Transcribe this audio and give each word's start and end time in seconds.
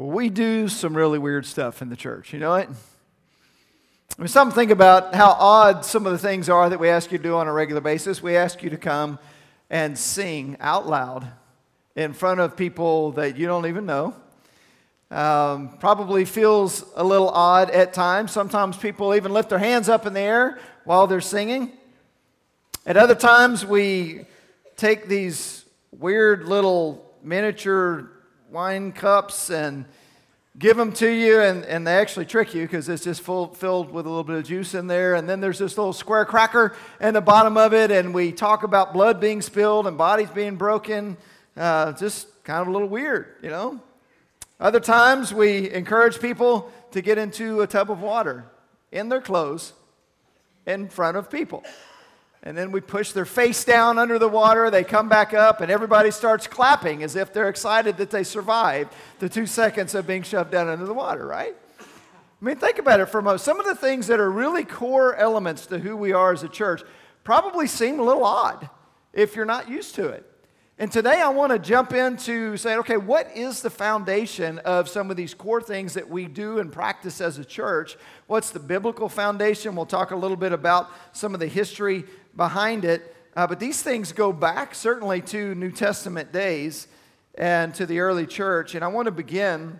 We 0.00 0.30
do 0.30 0.66
some 0.68 0.96
really 0.96 1.18
weird 1.18 1.44
stuff 1.44 1.82
in 1.82 1.90
the 1.90 1.96
church, 1.96 2.32
you 2.32 2.38
know 2.38 2.54
it? 2.54 2.70
I 2.70 4.22
mean, 4.22 4.28
some 4.28 4.50
think 4.50 4.70
about 4.70 5.14
how 5.14 5.32
odd 5.32 5.84
some 5.84 6.06
of 6.06 6.12
the 6.12 6.18
things 6.18 6.48
are 6.48 6.70
that 6.70 6.80
we 6.80 6.88
ask 6.88 7.12
you 7.12 7.18
to 7.18 7.22
do 7.22 7.34
on 7.34 7.48
a 7.48 7.52
regular 7.52 7.82
basis. 7.82 8.22
We 8.22 8.34
ask 8.34 8.62
you 8.62 8.70
to 8.70 8.78
come 8.78 9.18
and 9.68 9.98
sing 9.98 10.56
out 10.58 10.88
loud 10.88 11.30
in 11.96 12.14
front 12.14 12.40
of 12.40 12.56
people 12.56 13.12
that 13.12 13.36
you 13.36 13.46
don't 13.46 13.66
even 13.66 13.84
know. 13.84 14.14
Um, 15.10 15.76
probably 15.80 16.24
feels 16.24 16.82
a 16.96 17.04
little 17.04 17.28
odd 17.28 17.68
at 17.68 17.92
times. 17.92 18.32
Sometimes 18.32 18.78
people 18.78 19.14
even 19.14 19.34
lift 19.34 19.50
their 19.50 19.58
hands 19.58 19.90
up 19.90 20.06
in 20.06 20.14
the 20.14 20.20
air 20.20 20.58
while 20.84 21.08
they're 21.08 21.20
singing. 21.20 21.72
At 22.86 22.96
other 22.96 23.14
times, 23.14 23.66
we 23.66 24.24
take 24.78 25.08
these 25.08 25.66
weird 25.92 26.44
little 26.44 27.04
miniature 27.22 28.10
wine 28.50 28.90
cups 28.92 29.50
and 29.50 29.84
give 30.58 30.76
them 30.76 30.92
to 30.92 31.08
you, 31.08 31.40
and, 31.40 31.64
and 31.64 31.86
they 31.86 31.94
actually 31.94 32.26
trick 32.26 32.52
you 32.54 32.62
because 32.62 32.88
it's 32.88 33.04
just 33.04 33.22
full, 33.22 33.54
filled 33.54 33.92
with 33.92 34.06
a 34.06 34.08
little 34.08 34.24
bit 34.24 34.36
of 34.36 34.44
juice 34.44 34.74
in 34.74 34.88
there. 34.88 35.14
And 35.14 35.28
then 35.28 35.40
there's 35.40 35.58
this 35.58 35.78
little 35.78 35.92
square 35.92 36.24
cracker 36.24 36.74
in 37.00 37.14
the 37.14 37.20
bottom 37.20 37.56
of 37.56 37.72
it, 37.72 37.90
and 37.90 38.12
we 38.12 38.32
talk 38.32 38.64
about 38.64 38.92
blood 38.92 39.20
being 39.20 39.40
spilled 39.40 39.86
and 39.86 39.96
bodies 39.96 40.30
being 40.30 40.56
broken. 40.56 41.16
Uh, 41.56 41.92
just 41.92 42.42
kind 42.44 42.60
of 42.60 42.68
a 42.68 42.70
little 42.70 42.88
weird, 42.88 43.36
you 43.42 43.50
know? 43.50 43.80
Other 44.58 44.80
times 44.80 45.32
we 45.32 45.70
encourage 45.70 46.20
people 46.20 46.70
to 46.90 47.00
get 47.00 47.16
into 47.16 47.60
a 47.60 47.66
tub 47.66 47.90
of 47.90 48.02
water 48.02 48.44
in 48.90 49.08
their 49.08 49.20
clothes 49.20 49.72
in 50.66 50.88
front 50.88 51.16
of 51.16 51.30
people. 51.30 51.62
And 52.42 52.56
then 52.56 52.72
we 52.72 52.80
push 52.80 53.12
their 53.12 53.26
face 53.26 53.64
down 53.64 53.98
under 53.98 54.18
the 54.18 54.28
water. 54.28 54.70
They 54.70 54.82
come 54.82 55.08
back 55.08 55.34
up, 55.34 55.60
and 55.60 55.70
everybody 55.70 56.10
starts 56.10 56.46
clapping 56.46 57.02
as 57.02 57.14
if 57.14 57.32
they're 57.32 57.50
excited 57.50 57.98
that 57.98 58.10
they 58.10 58.24
survived 58.24 58.94
the 59.18 59.28
two 59.28 59.46
seconds 59.46 59.94
of 59.94 60.06
being 60.06 60.22
shoved 60.22 60.50
down 60.50 60.68
under 60.68 60.86
the 60.86 60.94
water, 60.94 61.26
right? 61.26 61.54
I 61.80 62.44
mean, 62.44 62.56
think 62.56 62.78
about 62.78 63.00
it 63.00 63.06
for 63.06 63.18
a 63.18 63.22
moment. 63.22 63.42
Some 63.42 63.60
of 63.60 63.66
the 63.66 63.74
things 63.74 64.06
that 64.06 64.20
are 64.20 64.30
really 64.30 64.64
core 64.64 65.14
elements 65.16 65.66
to 65.66 65.78
who 65.78 65.96
we 65.96 66.12
are 66.12 66.32
as 66.32 66.42
a 66.42 66.48
church 66.48 66.82
probably 67.24 67.66
seem 67.66 68.00
a 68.00 68.02
little 68.02 68.24
odd 68.24 68.70
if 69.12 69.36
you're 69.36 69.44
not 69.44 69.68
used 69.68 69.94
to 69.96 70.08
it. 70.08 70.29
And 70.80 70.90
today 70.90 71.20
I 71.20 71.28
want 71.28 71.52
to 71.52 71.58
jump 71.58 71.92
into 71.92 72.56
saying, 72.56 72.78
okay, 72.78 72.96
what 72.96 73.36
is 73.36 73.60
the 73.60 73.68
foundation 73.68 74.60
of 74.60 74.88
some 74.88 75.10
of 75.10 75.16
these 75.18 75.34
core 75.34 75.60
things 75.60 75.92
that 75.92 76.08
we 76.08 76.24
do 76.24 76.58
and 76.58 76.72
practice 76.72 77.20
as 77.20 77.36
a 77.36 77.44
church? 77.44 77.98
What's 78.28 78.48
the 78.48 78.60
biblical 78.60 79.10
foundation? 79.10 79.76
We'll 79.76 79.84
talk 79.84 80.10
a 80.10 80.16
little 80.16 80.38
bit 80.38 80.52
about 80.52 80.88
some 81.12 81.34
of 81.34 81.40
the 81.40 81.48
history 81.48 82.04
behind 82.34 82.86
it. 82.86 83.14
Uh, 83.36 83.46
but 83.46 83.60
these 83.60 83.82
things 83.82 84.12
go 84.12 84.32
back 84.32 84.74
certainly 84.74 85.20
to 85.20 85.54
New 85.54 85.70
Testament 85.70 86.32
days 86.32 86.88
and 87.34 87.74
to 87.74 87.84
the 87.84 88.00
early 88.00 88.26
church. 88.26 88.74
And 88.74 88.82
I 88.82 88.88
want 88.88 89.04
to 89.04 89.12
begin 89.12 89.78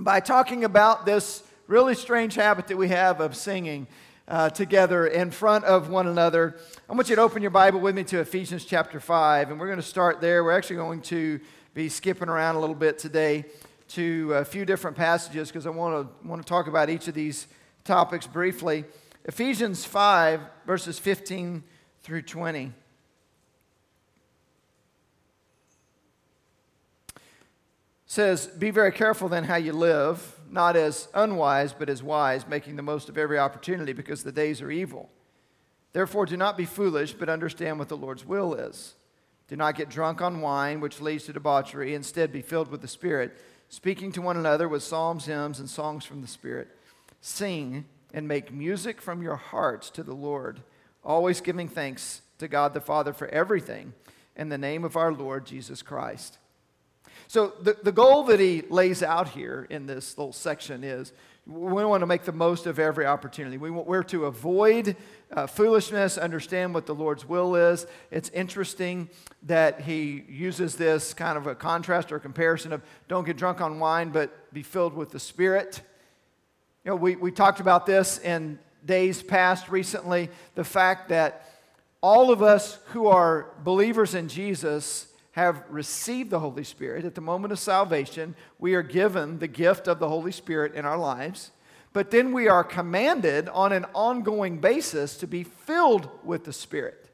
by 0.00 0.20
talking 0.20 0.64
about 0.64 1.04
this 1.04 1.42
really 1.66 1.94
strange 1.94 2.34
habit 2.34 2.68
that 2.68 2.78
we 2.78 2.88
have 2.88 3.20
of 3.20 3.36
singing 3.36 3.88
uh, 4.26 4.50
together 4.50 5.06
in 5.06 5.30
front 5.30 5.64
of 5.64 5.88
one 5.88 6.06
another. 6.06 6.56
I 6.88 6.94
want 6.94 7.08
you 7.08 7.16
to 7.16 7.22
open 7.22 7.42
your 7.42 7.50
Bible 7.50 7.80
with 7.80 7.94
me 7.94 8.04
to 8.04 8.20
Ephesians 8.20 8.64
chapter 8.64 9.00
5, 9.00 9.50
and 9.50 9.60
we're 9.60 9.66
going 9.66 9.78
to 9.78 9.82
start 9.82 10.20
there. 10.20 10.42
We're 10.42 10.56
actually 10.56 10.76
going 10.76 11.02
to 11.02 11.40
be 11.74 11.88
skipping 11.88 12.28
around 12.28 12.56
a 12.56 12.60
little 12.60 12.74
bit 12.74 12.98
today 12.98 13.44
to 13.88 14.32
a 14.34 14.44
few 14.44 14.64
different 14.64 14.96
passages 14.96 15.48
because 15.48 15.66
I 15.66 15.70
want 15.70 16.08
to, 16.22 16.28
want 16.28 16.42
to 16.42 16.48
talk 16.48 16.66
about 16.66 16.88
each 16.88 17.08
of 17.08 17.14
these 17.14 17.46
topics 17.84 18.26
briefly. 18.26 18.84
Ephesians 19.24 19.84
5, 19.84 20.40
verses 20.66 20.98
15 20.98 21.62
through 22.02 22.22
20. 22.22 22.72
says, 28.14 28.46
Be 28.46 28.70
very 28.70 28.92
careful 28.92 29.28
then 29.28 29.44
how 29.44 29.56
you 29.56 29.72
live, 29.72 30.33
not 30.54 30.76
as 30.76 31.08
unwise, 31.12 31.74
but 31.74 31.90
as 31.90 32.02
wise, 32.02 32.46
making 32.46 32.76
the 32.76 32.82
most 32.82 33.08
of 33.08 33.18
every 33.18 33.38
opportunity 33.38 33.92
because 33.92 34.22
the 34.22 34.32
days 34.32 34.62
are 34.62 34.70
evil. 34.70 35.10
Therefore, 35.92 36.24
do 36.26 36.36
not 36.36 36.56
be 36.56 36.64
foolish, 36.64 37.12
but 37.12 37.28
understand 37.28 37.78
what 37.78 37.88
the 37.88 37.96
Lord's 37.96 38.24
will 38.24 38.54
is. 38.54 38.94
Do 39.48 39.56
not 39.56 39.76
get 39.76 39.90
drunk 39.90 40.22
on 40.22 40.40
wine, 40.40 40.80
which 40.80 41.00
leads 41.00 41.24
to 41.24 41.32
debauchery. 41.32 41.94
Instead, 41.94 42.32
be 42.32 42.40
filled 42.40 42.70
with 42.70 42.80
the 42.80 42.88
Spirit, 42.88 43.36
speaking 43.68 44.10
to 44.12 44.22
one 44.22 44.36
another 44.36 44.68
with 44.68 44.82
psalms, 44.82 45.26
hymns, 45.26 45.58
and 45.58 45.68
songs 45.68 46.04
from 46.04 46.22
the 46.22 46.28
Spirit. 46.28 46.68
Sing 47.20 47.84
and 48.12 48.26
make 48.26 48.52
music 48.52 49.02
from 49.02 49.22
your 49.22 49.36
hearts 49.36 49.90
to 49.90 50.02
the 50.02 50.14
Lord, 50.14 50.62
always 51.04 51.40
giving 51.40 51.68
thanks 51.68 52.22
to 52.38 52.48
God 52.48 52.74
the 52.74 52.80
Father 52.80 53.12
for 53.12 53.28
everything 53.28 53.92
in 54.36 54.48
the 54.48 54.58
name 54.58 54.84
of 54.84 54.96
our 54.96 55.12
Lord 55.12 55.46
Jesus 55.46 55.82
Christ. 55.82 56.38
So, 57.34 57.52
the, 57.60 57.76
the 57.82 57.90
goal 57.90 58.22
that 58.26 58.38
he 58.38 58.62
lays 58.70 59.02
out 59.02 59.30
here 59.30 59.66
in 59.68 59.86
this 59.86 60.16
little 60.16 60.32
section 60.32 60.84
is 60.84 61.12
we 61.48 61.84
want 61.84 62.02
to 62.02 62.06
make 62.06 62.22
the 62.22 62.30
most 62.30 62.66
of 62.66 62.78
every 62.78 63.06
opportunity. 63.06 63.58
We 63.58 63.72
want, 63.72 63.88
we're 63.88 64.04
to 64.04 64.26
avoid 64.26 64.94
uh, 65.32 65.48
foolishness, 65.48 66.16
understand 66.16 66.74
what 66.74 66.86
the 66.86 66.94
Lord's 66.94 67.28
will 67.28 67.56
is. 67.56 67.88
It's 68.12 68.28
interesting 68.28 69.10
that 69.42 69.80
he 69.80 70.22
uses 70.28 70.76
this 70.76 71.12
kind 71.12 71.36
of 71.36 71.48
a 71.48 71.56
contrast 71.56 72.12
or 72.12 72.20
comparison 72.20 72.72
of 72.72 72.82
don't 73.08 73.26
get 73.26 73.36
drunk 73.36 73.60
on 73.60 73.80
wine, 73.80 74.10
but 74.10 74.52
be 74.54 74.62
filled 74.62 74.94
with 74.94 75.10
the 75.10 75.18
Spirit. 75.18 75.82
You 76.84 76.90
know, 76.90 76.96
we, 76.96 77.16
we 77.16 77.32
talked 77.32 77.58
about 77.58 77.84
this 77.84 78.18
in 78.20 78.60
days 78.86 79.24
past 79.24 79.68
recently 79.68 80.30
the 80.54 80.62
fact 80.62 81.08
that 81.08 81.48
all 82.00 82.30
of 82.30 82.44
us 82.44 82.78
who 82.92 83.08
are 83.08 83.48
believers 83.64 84.14
in 84.14 84.28
Jesus 84.28 85.08
have 85.34 85.64
received 85.68 86.30
the 86.30 86.38
Holy 86.38 86.62
Spirit. 86.62 87.04
At 87.04 87.16
the 87.16 87.20
moment 87.20 87.52
of 87.52 87.58
salvation, 87.58 88.36
we 88.60 88.74
are 88.74 88.82
given 88.82 89.40
the 89.40 89.48
gift 89.48 89.88
of 89.88 89.98
the 89.98 90.08
Holy 90.08 90.30
Spirit 90.30 90.74
in 90.74 90.84
our 90.84 90.96
lives. 90.96 91.50
But 91.92 92.12
then 92.12 92.32
we 92.32 92.46
are 92.46 92.62
commanded 92.62 93.48
on 93.48 93.72
an 93.72 93.84
ongoing 93.94 94.58
basis 94.58 95.16
to 95.18 95.26
be 95.26 95.42
filled 95.42 96.08
with 96.22 96.44
the 96.44 96.52
Spirit. 96.52 97.08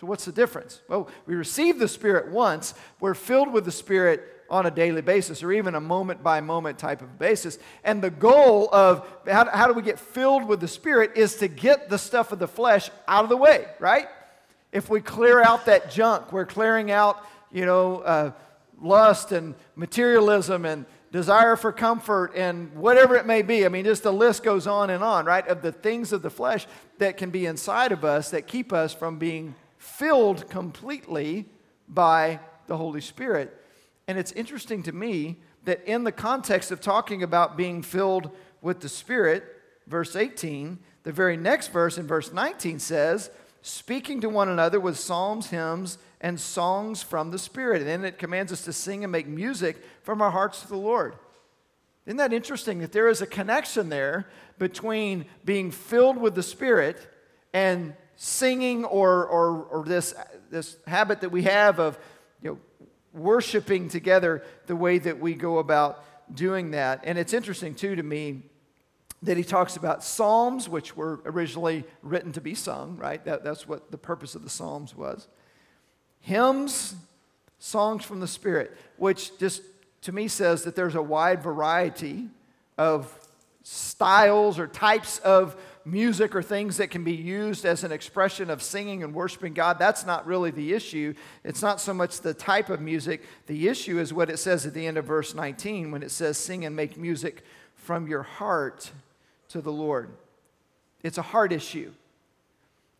So, 0.00 0.06
what's 0.06 0.24
the 0.24 0.32
difference? 0.32 0.82
Well, 0.88 1.08
we 1.26 1.34
receive 1.34 1.80
the 1.80 1.88
Spirit 1.88 2.30
once, 2.30 2.74
we're 3.00 3.14
filled 3.14 3.52
with 3.52 3.64
the 3.64 3.72
Spirit 3.72 4.22
on 4.48 4.66
a 4.66 4.70
daily 4.70 5.02
basis 5.02 5.42
or 5.42 5.50
even 5.52 5.74
a 5.74 5.80
moment 5.80 6.22
by 6.22 6.40
moment 6.40 6.78
type 6.78 7.02
of 7.02 7.18
basis. 7.18 7.58
And 7.82 8.00
the 8.00 8.10
goal 8.10 8.72
of 8.72 9.04
how, 9.26 9.50
how 9.50 9.66
do 9.66 9.72
we 9.72 9.82
get 9.82 9.98
filled 9.98 10.46
with 10.46 10.60
the 10.60 10.68
Spirit 10.68 11.12
is 11.16 11.36
to 11.36 11.48
get 11.48 11.88
the 11.88 11.98
stuff 11.98 12.30
of 12.30 12.38
the 12.38 12.46
flesh 12.46 12.88
out 13.08 13.24
of 13.24 13.30
the 13.30 13.36
way, 13.36 13.66
right? 13.80 14.06
If 14.72 14.88
we 14.88 15.02
clear 15.02 15.42
out 15.42 15.66
that 15.66 15.90
junk, 15.90 16.32
we're 16.32 16.46
clearing 16.46 16.90
out, 16.90 17.22
you 17.52 17.66
know, 17.66 17.98
uh, 18.00 18.32
lust 18.80 19.32
and 19.32 19.54
materialism 19.76 20.64
and 20.64 20.86
desire 21.12 21.56
for 21.56 21.72
comfort 21.72 22.32
and 22.34 22.74
whatever 22.74 23.14
it 23.16 23.26
may 23.26 23.42
be. 23.42 23.64
I 23.66 23.68
mean, 23.68 23.84
just 23.84 24.02
the 24.02 24.12
list 24.12 24.42
goes 24.42 24.66
on 24.66 24.90
and 24.90 25.04
on, 25.04 25.26
right? 25.26 25.46
Of 25.46 25.62
the 25.62 25.70
things 25.70 26.12
of 26.12 26.22
the 26.22 26.30
flesh 26.30 26.66
that 26.98 27.16
can 27.16 27.30
be 27.30 27.46
inside 27.46 27.92
of 27.92 28.04
us 28.04 28.30
that 28.30 28.46
keep 28.46 28.72
us 28.72 28.94
from 28.94 29.18
being 29.18 29.54
filled 29.76 30.48
completely 30.48 31.46
by 31.88 32.40
the 32.66 32.76
Holy 32.76 33.00
Spirit. 33.00 33.54
And 34.08 34.18
it's 34.18 34.32
interesting 34.32 34.82
to 34.84 34.92
me 34.92 35.36
that 35.64 35.84
in 35.84 36.04
the 36.04 36.12
context 36.12 36.70
of 36.70 36.80
talking 36.80 37.22
about 37.22 37.56
being 37.56 37.82
filled 37.82 38.30
with 38.62 38.80
the 38.80 38.88
Spirit, 38.88 39.44
verse 39.86 40.16
18, 40.16 40.78
the 41.02 41.12
very 41.12 41.36
next 41.36 41.68
verse 41.68 41.98
in 41.98 42.06
verse 42.06 42.32
19 42.32 42.78
says, 42.78 43.30
speaking 43.62 44.20
to 44.20 44.28
one 44.28 44.48
another 44.48 44.78
with 44.78 44.98
psalms, 44.98 45.46
hymns, 45.46 45.98
and 46.20 46.38
songs 46.38 47.02
from 47.02 47.30
the 47.30 47.38
Spirit. 47.38 47.80
And 47.80 47.88
then 47.88 48.04
it 48.04 48.18
commands 48.18 48.52
us 48.52 48.62
to 48.64 48.72
sing 48.72 49.04
and 49.04 49.10
make 49.10 49.26
music 49.26 49.82
from 50.02 50.20
our 50.20 50.30
hearts 50.30 50.60
to 50.62 50.68
the 50.68 50.76
Lord. 50.76 51.16
Isn't 52.04 52.18
that 52.18 52.32
interesting 52.32 52.80
that 52.80 52.92
there 52.92 53.08
is 53.08 53.22
a 53.22 53.26
connection 53.26 53.88
there 53.88 54.28
between 54.58 55.24
being 55.44 55.70
filled 55.70 56.18
with 56.18 56.34
the 56.34 56.42
Spirit 56.42 56.98
and 57.52 57.94
singing 58.16 58.84
or, 58.84 59.26
or, 59.26 59.64
or 59.64 59.84
this, 59.84 60.14
this 60.50 60.76
habit 60.86 61.20
that 61.20 61.30
we 61.30 61.42
have 61.44 61.78
of 61.78 61.98
you 62.42 62.50
know, 62.50 62.58
worshiping 63.12 63.88
together 63.88 64.44
the 64.66 64.76
way 64.76 64.98
that 64.98 65.20
we 65.20 65.34
go 65.34 65.58
about 65.58 66.04
doing 66.34 66.72
that. 66.72 67.00
And 67.04 67.18
it's 67.18 67.32
interesting, 67.32 67.74
too, 67.74 67.94
to 67.94 68.02
me 68.02 68.42
that 69.22 69.36
he 69.36 69.44
talks 69.44 69.76
about 69.76 70.02
psalms, 70.02 70.68
which 70.68 70.96
were 70.96 71.20
originally 71.24 71.84
written 72.02 72.32
to 72.32 72.40
be 72.40 72.54
sung, 72.54 72.96
right? 72.96 73.24
That, 73.24 73.44
that's 73.44 73.68
what 73.68 73.90
the 73.90 73.98
purpose 73.98 74.34
of 74.34 74.42
the 74.42 74.50
psalms 74.50 74.96
was. 74.96 75.28
Hymns, 76.20 76.96
songs 77.58 78.04
from 78.04 78.20
the 78.20 78.26
Spirit, 78.26 78.76
which 78.96 79.38
just 79.38 79.62
to 80.02 80.12
me 80.12 80.26
says 80.26 80.64
that 80.64 80.74
there's 80.74 80.96
a 80.96 81.02
wide 81.02 81.42
variety 81.42 82.28
of 82.76 83.16
styles 83.62 84.58
or 84.58 84.66
types 84.66 85.18
of 85.20 85.56
music 85.84 86.34
or 86.34 86.42
things 86.42 86.76
that 86.76 86.90
can 86.90 87.04
be 87.04 87.14
used 87.14 87.64
as 87.64 87.84
an 87.84 87.92
expression 87.92 88.50
of 88.50 88.62
singing 88.62 89.02
and 89.02 89.14
worshiping 89.14 89.52
God. 89.52 89.78
That's 89.78 90.04
not 90.04 90.26
really 90.26 90.50
the 90.50 90.72
issue. 90.74 91.14
It's 91.44 91.62
not 91.62 91.80
so 91.80 91.94
much 91.94 92.20
the 92.20 92.34
type 92.34 92.70
of 92.70 92.80
music. 92.80 93.22
The 93.46 93.68
issue 93.68 93.98
is 93.98 94.12
what 94.12 94.30
it 94.30 94.38
says 94.38 94.66
at 94.66 94.74
the 94.74 94.86
end 94.86 94.98
of 94.98 95.04
verse 95.04 95.34
19 95.34 95.90
when 95.90 96.02
it 96.02 96.10
says, 96.10 96.36
Sing 96.36 96.64
and 96.64 96.74
make 96.74 96.96
music 96.96 97.44
from 97.74 98.06
your 98.06 98.22
heart 98.22 98.90
to 99.52 99.60
the 99.60 99.72
Lord. 99.72 100.10
It's 101.02 101.18
a 101.18 101.22
heart 101.22 101.52
issue. 101.52 101.92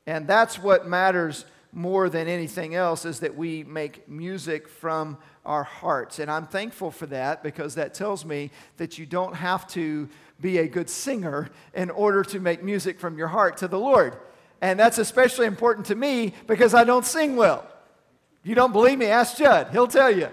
And 0.06 0.26
that's 0.26 0.58
what 0.58 0.86
matters 0.86 1.44
more 1.72 2.10
than 2.10 2.28
anything 2.28 2.74
else 2.74 3.04
is 3.04 3.20
that 3.20 3.36
we 3.36 3.64
make 3.64 4.06
music 4.08 4.68
from 4.68 5.16
our 5.46 5.64
hearts. 5.64 6.18
And 6.18 6.30
I'm 6.30 6.46
thankful 6.46 6.90
for 6.90 7.06
that 7.06 7.42
because 7.42 7.76
that 7.76 7.94
tells 7.94 8.24
me 8.24 8.50
that 8.76 8.98
you 8.98 9.06
don't 9.06 9.34
have 9.34 9.66
to 9.68 10.08
be 10.40 10.58
a 10.58 10.68
good 10.68 10.90
singer 10.90 11.48
in 11.74 11.88
order 11.90 12.22
to 12.24 12.40
make 12.40 12.62
music 12.62 13.00
from 13.00 13.16
your 13.16 13.28
heart 13.28 13.56
to 13.58 13.68
the 13.68 13.78
Lord. 13.78 14.16
And 14.60 14.78
that's 14.78 14.98
especially 14.98 15.46
important 15.46 15.86
to 15.86 15.94
me 15.94 16.34
because 16.46 16.74
I 16.74 16.84
don't 16.84 17.06
sing 17.06 17.36
well. 17.36 17.66
You 18.44 18.54
don't 18.54 18.72
believe 18.72 18.98
me? 18.98 19.06
Ask 19.06 19.38
Judd, 19.38 19.68
he'll 19.70 19.88
tell 19.88 20.14
you. 20.14 20.28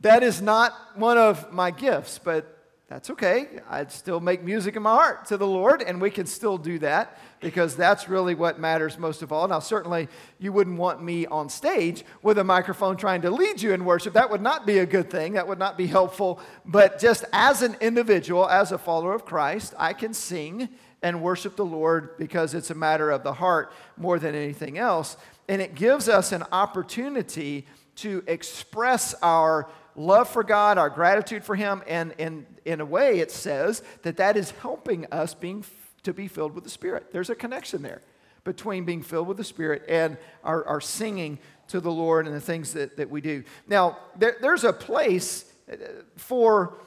That 0.00 0.22
is 0.22 0.42
not 0.42 0.72
one 0.96 1.16
of 1.16 1.52
my 1.52 1.70
gifts, 1.70 2.20
but 2.22 2.55
that's 2.88 3.10
okay. 3.10 3.48
I'd 3.68 3.90
still 3.90 4.20
make 4.20 4.44
music 4.44 4.76
in 4.76 4.82
my 4.82 4.94
heart 4.94 5.26
to 5.26 5.36
the 5.36 5.46
Lord, 5.46 5.82
and 5.82 6.00
we 6.00 6.08
can 6.08 6.24
still 6.24 6.56
do 6.56 6.78
that 6.78 7.18
because 7.40 7.74
that's 7.74 8.08
really 8.08 8.36
what 8.36 8.60
matters 8.60 8.96
most 8.96 9.22
of 9.22 9.32
all. 9.32 9.48
Now, 9.48 9.58
certainly, 9.58 10.06
you 10.38 10.52
wouldn't 10.52 10.78
want 10.78 11.02
me 11.02 11.26
on 11.26 11.48
stage 11.48 12.04
with 12.22 12.38
a 12.38 12.44
microphone 12.44 12.96
trying 12.96 13.22
to 13.22 13.30
lead 13.30 13.60
you 13.60 13.72
in 13.72 13.84
worship. 13.84 14.12
That 14.12 14.30
would 14.30 14.40
not 14.40 14.66
be 14.66 14.78
a 14.78 14.86
good 14.86 15.10
thing. 15.10 15.32
That 15.32 15.48
would 15.48 15.58
not 15.58 15.76
be 15.76 15.88
helpful. 15.88 16.38
But 16.64 17.00
just 17.00 17.24
as 17.32 17.60
an 17.62 17.74
individual, 17.80 18.48
as 18.48 18.70
a 18.70 18.78
follower 18.78 19.14
of 19.14 19.24
Christ, 19.24 19.74
I 19.76 19.92
can 19.92 20.14
sing 20.14 20.68
and 21.02 21.22
worship 21.22 21.56
the 21.56 21.64
Lord 21.64 22.16
because 22.18 22.54
it's 22.54 22.70
a 22.70 22.74
matter 22.74 23.10
of 23.10 23.24
the 23.24 23.32
heart 23.32 23.72
more 23.96 24.20
than 24.20 24.36
anything 24.36 24.78
else. 24.78 25.16
And 25.48 25.60
it 25.60 25.74
gives 25.74 26.08
us 26.08 26.30
an 26.30 26.44
opportunity 26.52 27.66
to 27.96 28.22
express 28.28 29.12
our 29.22 29.68
love 29.96 30.28
for 30.28 30.44
God, 30.44 30.78
our 30.78 30.90
gratitude 30.90 31.44
for 31.44 31.56
Him, 31.56 31.82
and 31.86 32.12
in, 32.18 32.46
in 32.64 32.80
a 32.80 32.84
way, 32.84 33.18
it 33.18 33.30
says 33.30 33.82
that 34.02 34.18
that 34.18 34.36
is 34.36 34.50
helping 34.52 35.06
us 35.06 35.34
being, 35.34 35.64
to 36.02 36.12
be 36.12 36.28
filled 36.28 36.54
with 36.54 36.64
the 36.64 36.70
Spirit. 36.70 37.12
There's 37.12 37.30
a 37.30 37.34
connection 37.34 37.82
there 37.82 38.02
between 38.44 38.84
being 38.84 39.02
filled 39.02 39.26
with 39.26 39.36
the 39.36 39.44
Spirit 39.44 39.82
and 39.88 40.16
our, 40.44 40.64
our 40.66 40.80
singing 40.80 41.38
to 41.68 41.80
the 41.80 41.90
Lord 41.90 42.26
and 42.26 42.36
the 42.36 42.40
things 42.40 42.72
that, 42.74 42.96
that 42.96 43.10
we 43.10 43.20
do. 43.20 43.42
Now, 43.66 43.98
there, 44.16 44.36
there's 44.40 44.64
a 44.64 44.72
place 44.72 45.52
uh, 45.70 45.76
for 46.16 46.78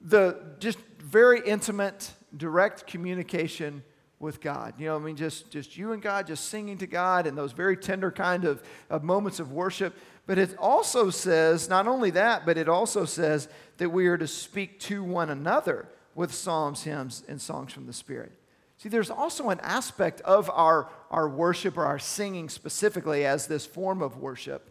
the 0.00 0.54
just 0.60 0.78
very 0.98 1.40
intimate, 1.44 2.12
direct 2.36 2.86
communication 2.86 3.82
with 4.20 4.40
God. 4.40 4.74
You 4.78 4.86
know, 4.86 4.96
I 4.96 4.98
mean, 4.98 5.16
just, 5.16 5.50
just 5.50 5.76
you 5.76 5.92
and 5.92 6.02
God, 6.02 6.26
just 6.26 6.46
singing 6.46 6.78
to 6.78 6.86
God 6.86 7.26
and 7.26 7.36
those 7.36 7.52
very 7.52 7.76
tender 7.76 8.10
kind 8.10 8.44
of, 8.44 8.62
of 8.90 9.04
moments 9.04 9.40
of 9.40 9.52
worship. 9.52 9.96
But 10.26 10.38
it 10.38 10.56
also 10.58 11.10
says, 11.10 11.68
not 11.68 11.86
only 11.86 12.10
that, 12.10 12.44
but 12.44 12.58
it 12.58 12.68
also 12.68 13.04
says 13.04 13.48
that 13.78 13.90
we 13.90 14.06
are 14.08 14.18
to 14.18 14.26
speak 14.26 14.80
to 14.80 15.02
one 15.02 15.30
another 15.30 15.88
with 16.14 16.34
psalms, 16.34 16.82
hymns, 16.82 17.22
and 17.28 17.40
songs 17.40 17.72
from 17.72 17.86
the 17.86 17.92
Spirit. 17.92 18.32
See, 18.76 18.88
there's 18.88 19.10
also 19.10 19.50
an 19.50 19.60
aspect 19.60 20.20
of 20.22 20.50
our, 20.50 20.88
our 21.10 21.28
worship 21.28 21.76
or 21.76 21.84
our 21.84 21.98
singing 21.98 22.48
specifically 22.48 23.24
as 23.24 23.46
this 23.46 23.66
form 23.66 24.02
of 24.02 24.18
worship 24.18 24.70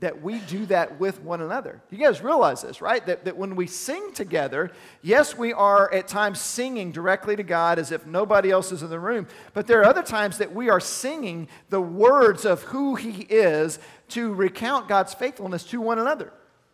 that 0.00 0.22
we 0.22 0.38
do 0.40 0.66
that 0.66 0.98
with 0.98 1.20
one 1.22 1.40
another. 1.40 1.80
You 1.90 1.98
guys 1.98 2.22
realize 2.22 2.62
this, 2.62 2.80
right? 2.80 3.04
That, 3.06 3.24
that 3.24 3.36
when 3.36 3.54
we 3.54 3.66
sing 3.66 4.12
together, 4.12 4.72
yes, 5.02 5.36
we 5.36 5.52
are 5.52 5.92
at 5.92 6.08
times 6.08 6.40
singing 6.40 6.90
directly 6.90 7.36
to 7.36 7.42
God 7.42 7.78
as 7.78 7.92
if 7.92 8.06
nobody 8.06 8.50
else 8.50 8.72
is 8.72 8.82
in 8.82 8.90
the 8.90 8.98
room, 8.98 9.28
but 9.54 9.66
there 9.66 9.80
are 9.80 9.84
other 9.86 10.02
times 10.02 10.38
that 10.38 10.54
we 10.54 10.70
are 10.70 10.80
singing 10.80 11.48
the 11.68 11.80
words 11.80 12.44
of 12.44 12.62
who 12.62 12.94
He 12.94 13.22
is 13.22 13.78
to 14.08 14.34
recount 14.34 14.88
God's 14.88 15.14
faithfulness 15.14 15.64
to 15.64 15.80
one 15.80 15.98
another. 15.98 16.32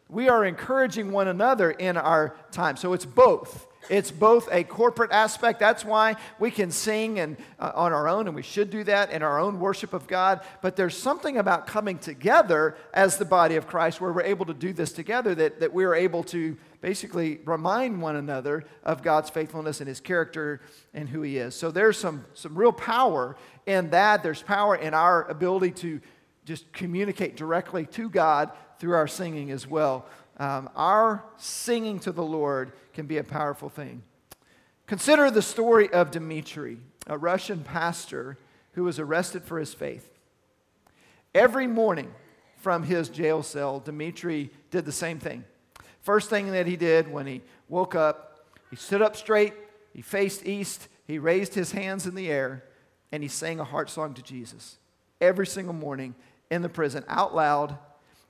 We 0.08 0.28
are 0.28 0.44
encouraging 0.44 1.10
one 1.10 1.28
another 1.28 1.70
in 1.70 1.96
our 1.96 2.36
time. 2.52 2.76
So 2.76 2.92
it's 2.92 3.06
both. 3.06 3.66
It's 3.88 4.10
both 4.10 4.48
a 4.50 4.64
corporate 4.64 5.12
aspect. 5.12 5.60
That's 5.60 5.84
why 5.84 6.16
we 6.38 6.50
can 6.50 6.70
sing 6.70 7.20
and, 7.20 7.36
uh, 7.58 7.72
on 7.74 7.92
our 7.92 8.08
own, 8.08 8.26
and 8.26 8.34
we 8.34 8.42
should 8.42 8.70
do 8.70 8.84
that 8.84 9.10
in 9.10 9.22
our 9.22 9.38
own 9.38 9.60
worship 9.60 9.92
of 9.92 10.06
God. 10.06 10.40
But 10.60 10.76
there's 10.76 10.96
something 10.96 11.36
about 11.38 11.66
coming 11.66 11.98
together 11.98 12.76
as 12.92 13.16
the 13.16 13.24
body 13.24 13.56
of 13.56 13.66
Christ 13.66 14.00
where 14.00 14.12
we're 14.12 14.22
able 14.22 14.46
to 14.46 14.54
do 14.54 14.72
this 14.72 14.92
together 14.92 15.34
that, 15.36 15.60
that 15.60 15.72
we're 15.72 15.94
able 15.94 16.24
to 16.24 16.56
basically 16.80 17.40
remind 17.44 18.00
one 18.02 18.16
another 18.16 18.64
of 18.82 19.02
God's 19.02 19.30
faithfulness 19.30 19.80
and 19.80 19.88
his 19.88 20.00
character 20.00 20.60
and 20.92 21.08
who 21.08 21.22
he 21.22 21.38
is. 21.38 21.54
So 21.54 21.70
there's 21.70 21.98
some, 21.98 22.24
some 22.34 22.56
real 22.56 22.72
power 22.72 23.36
in 23.66 23.90
that. 23.90 24.22
There's 24.22 24.42
power 24.42 24.76
in 24.76 24.94
our 24.94 25.28
ability 25.28 25.72
to 25.72 26.00
just 26.46 26.72
communicate 26.72 27.36
directly 27.36 27.84
to 27.86 28.08
God 28.08 28.50
through 28.78 28.94
our 28.94 29.08
singing 29.08 29.50
as 29.50 29.66
well. 29.66 30.06
Um, 30.38 30.70
our 30.76 31.24
singing 31.36 31.98
to 32.00 32.12
the 32.12 32.22
Lord 32.22 32.72
can 32.94 33.06
be 33.06 33.18
a 33.18 33.24
powerful 33.24 33.68
thing. 33.68 34.02
Consider 34.86 35.30
the 35.30 35.42
story 35.42 35.92
of 35.92 36.12
Dmitri, 36.12 36.78
a 37.08 37.18
Russian 37.18 37.64
pastor 37.64 38.38
who 38.72 38.84
was 38.84 39.00
arrested 39.00 39.42
for 39.42 39.58
his 39.58 39.74
faith. 39.74 40.08
Every 41.34 41.66
morning 41.66 42.14
from 42.58 42.84
his 42.84 43.08
jail 43.08 43.42
cell, 43.42 43.80
Dmitri 43.80 44.50
did 44.70 44.84
the 44.84 44.92
same 44.92 45.18
thing. 45.18 45.44
First 46.02 46.30
thing 46.30 46.52
that 46.52 46.66
he 46.66 46.76
did 46.76 47.10
when 47.10 47.26
he 47.26 47.42
woke 47.68 47.96
up, 47.96 48.46
he 48.70 48.76
stood 48.76 49.02
up 49.02 49.16
straight, 49.16 49.54
he 49.92 50.02
faced 50.02 50.46
east, 50.46 50.86
he 51.06 51.18
raised 51.18 51.54
his 51.54 51.72
hands 51.72 52.06
in 52.06 52.14
the 52.14 52.30
air, 52.30 52.62
and 53.10 53.22
he 53.22 53.28
sang 53.28 53.58
a 53.58 53.64
heart 53.64 53.90
song 53.90 54.14
to 54.14 54.22
Jesus. 54.22 54.78
Every 55.20 55.46
single 55.46 55.74
morning 55.74 56.14
in 56.50 56.62
the 56.62 56.68
prison, 56.68 57.04
out 57.08 57.34
loud, 57.34 57.78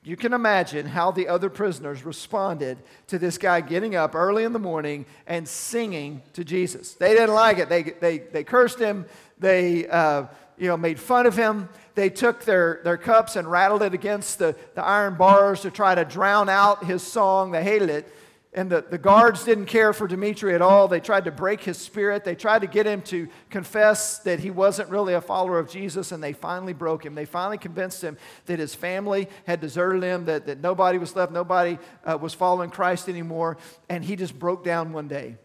you 0.02 0.16
can 0.16 0.32
imagine 0.32 0.86
how 0.86 1.10
the 1.10 1.26
other 1.26 1.50
prisoners 1.50 2.04
responded 2.04 2.78
to 3.08 3.18
this 3.18 3.38
guy 3.38 3.60
getting 3.60 3.96
up 3.96 4.14
early 4.14 4.44
in 4.44 4.52
the 4.52 4.58
morning 4.60 5.04
and 5.26 5.48
singing 5.48 6.22
to 6.34 6.44
Jesus. 6.44 6.94
They 6.94 7.12
didn't 7.12 7.34
like 7.34 7.58
it. 7.58 7.68
They, 7.68 7.82
they, 7.82 8.18
they 8.18 8.44
cursed 8.44 8.78
him. 8.78 9.06
They 9.40 9.88
uh, 9.88 10.26
you 10.58 10.68
know, 10.68 10.76
made 10.76 10.98
fun 11.00 11.26
of 11.26 11.36
him. 11.36 11.68
They 11.94 12.08
took 12.08 12.44
their, 12.44 12.80
their 12.84 12.96
cups 12.96 13.36
and 13.36 13.50
rattled 13.50 13.82
it 13.82 13.94
against 13.94 14.38
the, 14.38 14.54
the 14.74 14.82
iron 14.84 15.16
bars 15.16 15.62
to 15.62 15.70
try 15.70 15.94
to 15.94 16.04
drown 16.04 16.48
out 16.48 16.84
his 16.84 17.02
song. 17.02 17.50
They 17.50 17.64
hated 17.64 17.90
it. 17.90 18.15
And 18.56 18.70
the, 18.70 18.82
the 18.88 18.96
guards 18.96 19.44
didn't 19.44 19.66
care 19.66 19.92
for 19.92 20.08
Dimitri 20.08 20.54
at 20.54 20.62
all. 20.62 20.88
They 20.88 20.98
tried 20.98 21.26
to 21.26 21.30
break 21.30 21.62
his 21.62 21.76
spirit. 21.76 22.24
They 22.24 22.34
tried 22.34 22.62
to 22.62 22.66
get 22.66 22.86
him 22.86 23.02
to 23.02 23.28
confess 23.50 24.20
that 24.20 24.40
he 24.40 24.50
wasn't 24.50 24.88
really 24.88 25.12
a 25.12 25.20
follower 25.20 25.58
of 25.58 25.68
Jesus, 25.68 26.10
and 26.10 26.24
they 26.24 26.32
finally 26.32 26.72
broke 26.72 27.04
him. 27.04 27.14
They 27.14 27.26
finally 27.26 27.58
convinced 27.58 28.02
him 28.02 28.16
that 28.46 28.58
his 28.58 28.74
family 28.74 29.28
had 29.46 29.60
deserted 29.60 30.02
him, 30.02 30.24
that, 30.24 30.46
that 30.46 30.62
nobody 30.62 30.96
was 30.96 31.14
left, 31.14 31.32
nobody 31.32 31.78
uh, 32.02 32.16
was 32.18 32.32
following 32.32 32.70
Christ 32.70 33.10
anymore. 33.10 33.58
And 33.90 34.02
he 34.02 34.16
just 34.16 34.38
broke 34.38 34.64
down 34.64 34.94
one 34.94 35.06
day. 35.06 35.36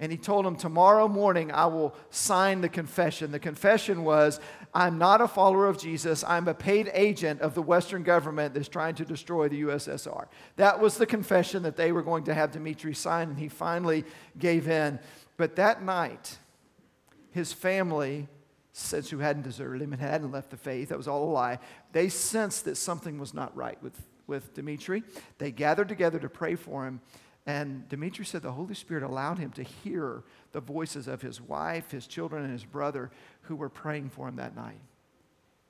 And 0.00 0.12
he 0.12 0.18
told 0.18 0.46
him, 0.46 0.54
Tomorrow 0.54 1.08
morning 1.08 1.50
I 1.50 1.66
will 1.66 1.92
sign 2.10 2.60
the 2.60 2.68
confession. 2.68 3.32
The 3.32 3.40
confession 3.40 4.04
was, 4.04 4.38
I'm 4.74 4.98
not 4.98 5.20
a 5.20 5.28
follower 5.28 5.66
of 5.66 5.78
Jesus. 5.78 6.22
I'm 6.24 6.48
a 6.48 6.54
paid 6.54 6.90
agent 6.92 7.40
of 7.40 7.54
the 7.54 7.62
Western 7.62 8.02
government 8.02 8.54
that's 8.54 8.68
trying 8.68 8.94
to 8.96 9.04
destroy 9.04 9.48
the 9.48 9.62
USSR. 9.62 10.26
That 10.56 10.80
was 10.80 10.96
the 10.96 11.06
confession 11.06 11.62
that 11.62 11.76
they 11.76 11.92
were 11.92 12.02
going 12.02 12.24
to 12.24 12.34
have 12.34 12.52
Dmitri 12.52 12.94
sign, 12.94 13.30
and 13.30 13.38
he 13.38 13.48
finally 13.48 14.04
gave 14.38 14.68
in. 14.68 14.98
But 15.36 15.56
that 15.56 15.82
night, 15.82 16.38
his 17.30 17.52
family, 17.52 18.28
since 18.72 19.10
who 19.10 19.18
hadn't 19.18 19.42
deserted 19.42 19.82
him 19.82 19.92
and 19.92 20.00
hadn't 20.02 20.32
left 20.32 20.50
the 20.50 20.56
faith, 20.56 20.90
that 20.90 20.98
was 20.98 21.08
all 21.08 21.28
a 21.28 21.32
lie, 21.32 21.58
they 21.92 22.08
sensed 22.08 22.64
that 22.66 22.76
something 22.76 23.18
was 23.18 23.34
not 23.34 23.56
right 23.56 23.82
with, 23.82 24.00
with 24.26 24.54
Dmitri. 24.54 25.02
They 25.38 25.50
gathered 25.50 25.88
together 25.88 26.18
to 26.18 26.28
pray 26.28 26.54
for 26.54 26.86
him. 26.86 27.00
And 27.48 27.88
Dimitri 27.88 28.26
said 28.26 28.42
the 28.42 28.52
Holy 28.52 28.74
Spirit 28.74 29.02
allowed 29.02 29.38
him 29.38 29.52
to 29.52 29.62
hear 29.62 30.22
the 30.52 30.60
voices 30.60 31.08
of 31.08 31.22
his 31.22 31.40
wife, 31.40 31.90
his 31.90 32.06
children, 32.06 32.44
and 32.44 32.52
his 32.52 32.66
brother 32.66 33.10
who 33.42 33.56
were 33.56 33.70
praying 33.70 34.10
for 34.10 34.28
him 34.28 34.36
that 34.36 34.54
night. 34.54 34.78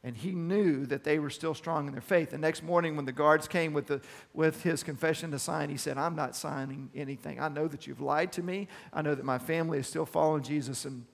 And 0.02 0.16
he 0.16 0.32
knew 0.32 0.86
that 0.86 1.04
they 1.04 1.20
were 1.20 1.30
still 1.30 1.54
strong 1.54 1.86
in 1.86 1.92
their 1.92 2.00
faith. 2.00 2.30
The 2.30 2.38
next 2.38 2.64
morning, 2.64 2.96
when 2.96 3.04
the 3.04 3.12
guards 3.12 3.46
came 3.46 3.72
with, 3.72 3.86
the, 3.86 4.00
with 4.34 4.64
his 4.64 4.82
confession 4.82 5.30
to 5.30 5.38
sign, 5.38 5.70
he 5.70 5.76
said, 5.76 5.98
I'm 5.98 6.16
not 6.16 6.34
signing 6.34 6.90
anything. 6.96 7.38
I 7.38 7.48
know 7.48 7.68
that 7.68 7.86
you've 7.86 8.00
lied 8.00 8.32
to 8.32 8.42
me. 8.42 8.66
I 8.92 9.02
know 9.02 9.14
that 9.14 9.24
my 9.24 9.38
family 9.38 9.78
is 9.78 9.86
still 9.86 10.06
following 10.06 10.42
Jesus. 10.42 10.84
And, 10.84 11.04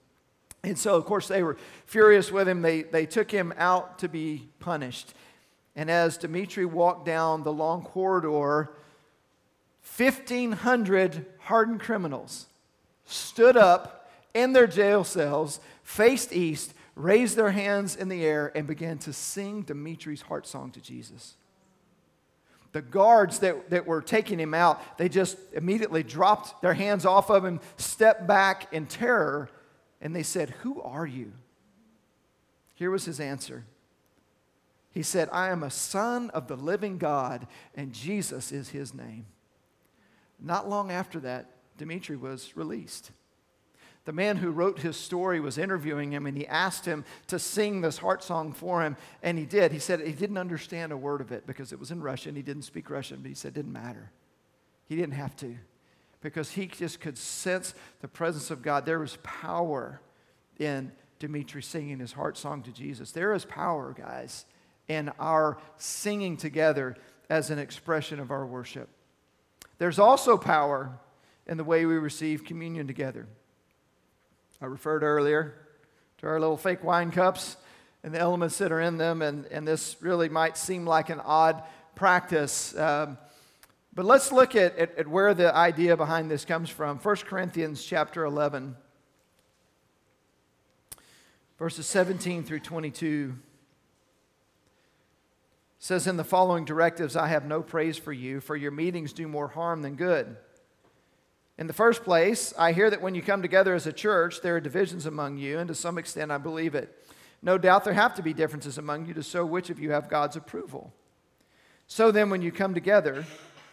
and 0.62 0.78
so, 0.78 0.96
of 0.96 1.04
course, 1.04 1.28
they 1.28 1.42
were 1.42 1.58
furious 1.84 2.32
with 2.32 2.48
him. 2.48 2.62
They, 2.62 2.84
they 2.84 3.04
took 3.04 3.30
him 3.30 3.52
out 3.58 3.98
to 3.98 4.08
be 4.08 4.48
punished. 4.60 5.12
And 5.76 5.90
as 5.90 6.16
Dimitri 6.16 6.64
walked 6.64 7.04
down 7.04 7.42
the 7.42 7.52
long 7.52 7.82
corridor, 7.82 8.70
1,500 9.96 11.26
hardened 11.40 11.80
criminals 11.80 12.46
stood 13.04 13.56
up 13.56 14.10
in 14.32 14.52
their 14.52 14.66
jail 14.66 15.04
cells, 15.04 15.60
faced 15.82 16.32
east, 16.32 16.74
raised 16.96 17.36
their 17.36 17.50
hands 17.50 17.94
in 17.94 18.08
the 18.08 18.24
air, 18.24 18.50
and 18.54 18.66
began 18.66 18.98
to 18.98 19.12
sing 19.12 19.62
Dimitri's 19.62 20.22
heart 20.22 20.46
song 20.46 20.70
to 20.72 20.80
Jesus. 20.80 21.34
The 22.72 22.82
guards 22.82 23.38
that, 23.40 23.70
that 23.70 23.86
were 23.86 24.02
taking 24.02 24.40
him 24.40 24.52
out, 24.52 24.98
they 24.98 25.08
just 25.08 25.36
immediately 25.52 26.02
dropped 26.02 26.60
their 26.60 26.74
hands 26.74 27.06
off 27.06 27.30
of 27.30 27.44
him, 27.44 27.60
stepped 27.76 28.26
back 28.26 28.72
in 28.72 28.86
terror, 28.86 29.48
and 30.00 30.14
they 30.14 30.24
said, 30.24 30.50
Who 30.62 30.82
are 30.82 31.06
you? 31.06 31.32
Here 32.74 32.90
was 32.90 33.04
his 33.04 33.20
answer. 33.20 33.64
He 34.90 35.02
said, 35.02 35.28
I 35.32 35.50
am 35.50 35.62
a 35.62 35.70
son 35.70 36.30
of 36.30 36.48
the 36.48 36.56
living 36.56 36.98
God, 36.98 37.46
and 37.76 37.92
Jesus 37.92 38.50
is 38.50 38.70
his 38.70 38.92
name. 38.94 39.26
Not 40.40 40.68
long 40.68 40.90
after 40.90 41.20
that, 41.20 41.50
Dimitri 41.76 42.16
was 42.16 42.56
released. 42.56 43.10
The 44.04 44.12
man 44.12 44.36
who 44.36 44.50
wrote 44.50 44.80
his 44.80 44.96
story 44.96 45.40
was 45.40 45.56
interviewing 45.56 46.12
him 46.12 46.26
and 46.26 46.36
he 46.36 46.46
asked 46.46 46.84
him 46.84 47.04
to 47.28 47.38
sing 47.38 47.80
this 47.80 47.98
heart 47.98 48.22
song 48.22 48.52
for 48.52 48.82
him, 48.82 48.96
and 49.22 49.38
he 49.38 49.46
did. 49.46 49.72
He 49.72 49.78
said 49.78 50.00
he 50.00 50.12
didn't 50.12 50.36
understand 50.36 50.92
a 50.92 50.96
word 50.96 51.22
of 51.22 51.32
it 51.32 51.46
because 51.46 51.72
it 51.72 51.78
was 51.78 51.90
in 51.90 52.02
Russian. 52.02 52.36
He 52.36 52.42
didn't 52.42 52.62
speak 52.62 52.90
Russian, 52.90 53.20
but 53.22 53.28
he 53.28 53.34
said 53.34 53.52
it 53.52 53.54
didn't 53.54 53.72
matter. 53.72 54.10
He 54.86 54.96
didn't 54.96 55.14
have 55.14 55.34
to 55.36 55.56
because 56.20 56.50
he 56.50 56.66
just 56.66 57.00
could 57.00 57.16
sense 57.16 57.74
the 58.00 58.08
presence 58.08 58.50
of 58.50 58.62
God. 58.62 58.84
There 58.84 58.98
was 58.98 59.18
power 59.22 60.00
in 60.58 60.92
Dimitri 61.18 61.62
singing 61.62 61.98
his 61.98 62.12
heart 62.12 62.36
song 62.36 62.62
to 62.62 62.72
Jesus. 62.72 63.12
There 63.12 63.32
is 63.32 63.44
power, 63.44 63.94
guys, 63.96 64.44
in 64.88 65.10
our 65.18 65.58
singing 65.76 66.36
together 66.36 66.96
as 67.30 67.50
an 67.50 67.58
expression 67.58 68.20
of 68.20 68.30
our 68.30 68.44
worship. 68.44 68.88
There's 69.78 69.98
also 69.98 70.36
power 70.36 70.98
in 71.46 71.56
the 71.56 71.64
way 71.64 71.84
we 71.86 71.94
receive 71.96 72.44
communion 72.44 72.86
together. 72.86 73.26
I 74.60 74.66
referred 74.66 75.02
earlier 75.02 75.54
to 76.18 76.26
our 76.26 76.40
little 76.40 76.56
fake 76.56 76.82
wine 76.82 77.10
cups 77.10 77.56
and 78.02 78.14
the 78.14 78.18
elements 78.18 78.58
that 78.58 78.70
are 78.70 78.80
in 78.80 78.98
them, 78.98 79.20
and, 79.20 79.46
and 79.46 79.66
this 79.66 79.96
really 80.00 80.28
might 80.28 80.56
seem 80.56 80.86
like 80.86 81.10
an 81.10 81.20
odd 81.20 81.62
practice. 81.94 82.76
Um, 82.78 83.18
but 83.94 84.04
let's 84.04 84.32
look 84.32 84.54
at, 84.56 84.76
at, 84.78 84.98
at 84.98 85.08
where 85.08 85.34
the 85.34 85.54
idea 85.54 85.96
behind 85.96 86.30
this 86.30 86.44
comes 86.44 86.70
from. 86.70 86.98
1 86.98 87.16
Corinthians 87.16 87.84
chapter 87.84 88.24
11, 88.24 88.76
verses 91.58 91.86
17 91.86 92.44
through 92.44 92.60
22 92.60 93.34
says 95.84 96.06
in 96.06 96.16
the 96.16 96.24
following 96.24 96.64
directives 96.64 97.14
i 97.16 97.26
have 97.26 97.44
no 97.44 97.62
praise 97.62 97.98
for 97.98 98.12
you 98.12 98.40
for 98.40 98.56
your 98.56 98.70
meetings 98.70 99.12
do 99.12 99.28
more 99.28 99.48
harm 99.48 99.82
than 99.82 99.94
good 99.94 100.36
in 101.56 101.68
the 101.68 101.72
first 101.72 102.02
place, 102.02 102.52
I 102.58 102.72
hear 102.72 102.90
that 102.90 103.00
when 103.00 103.14
you 103.14 103.22
come 103.22 103.40
together 103.40 103.74
as 103.74 103.86
a 103.86 103.92
church, 103.92 104.40
there 104.40 104.56
are 104.56 104.60
divisions 104.60 105.06
among 105.06 105.36
you, 105.36 105.58
and 105.60 105.68
to 105.68 105.74
some 105.74 105.98
extent, 105.98 106.32
I 106.32 106.38
believe 106.38 106.74
it. 106.74 106.92
No 107.42 107.58
doubt 107.58 107.84
there 107.84 107.94
have 107.94 108.14
to 108.16 108.22
be 108.22 108.32
differences 108.32 108.76
among 108.76 109.06
you 109.06 109.14
to 109.14 109.22
show 109.22 109.46
which 109.46 109.70
of 109.70 109.78
you 109.78 109.92
have 109.92 110.08
God's 110.08 110.34
approval. 110.34 110.92
So 111.86 112.10
then, 112.10 112.28
when 112.28 112.42
you 112.42 112.50
come 112.50 112.74
together, 112.74 113.24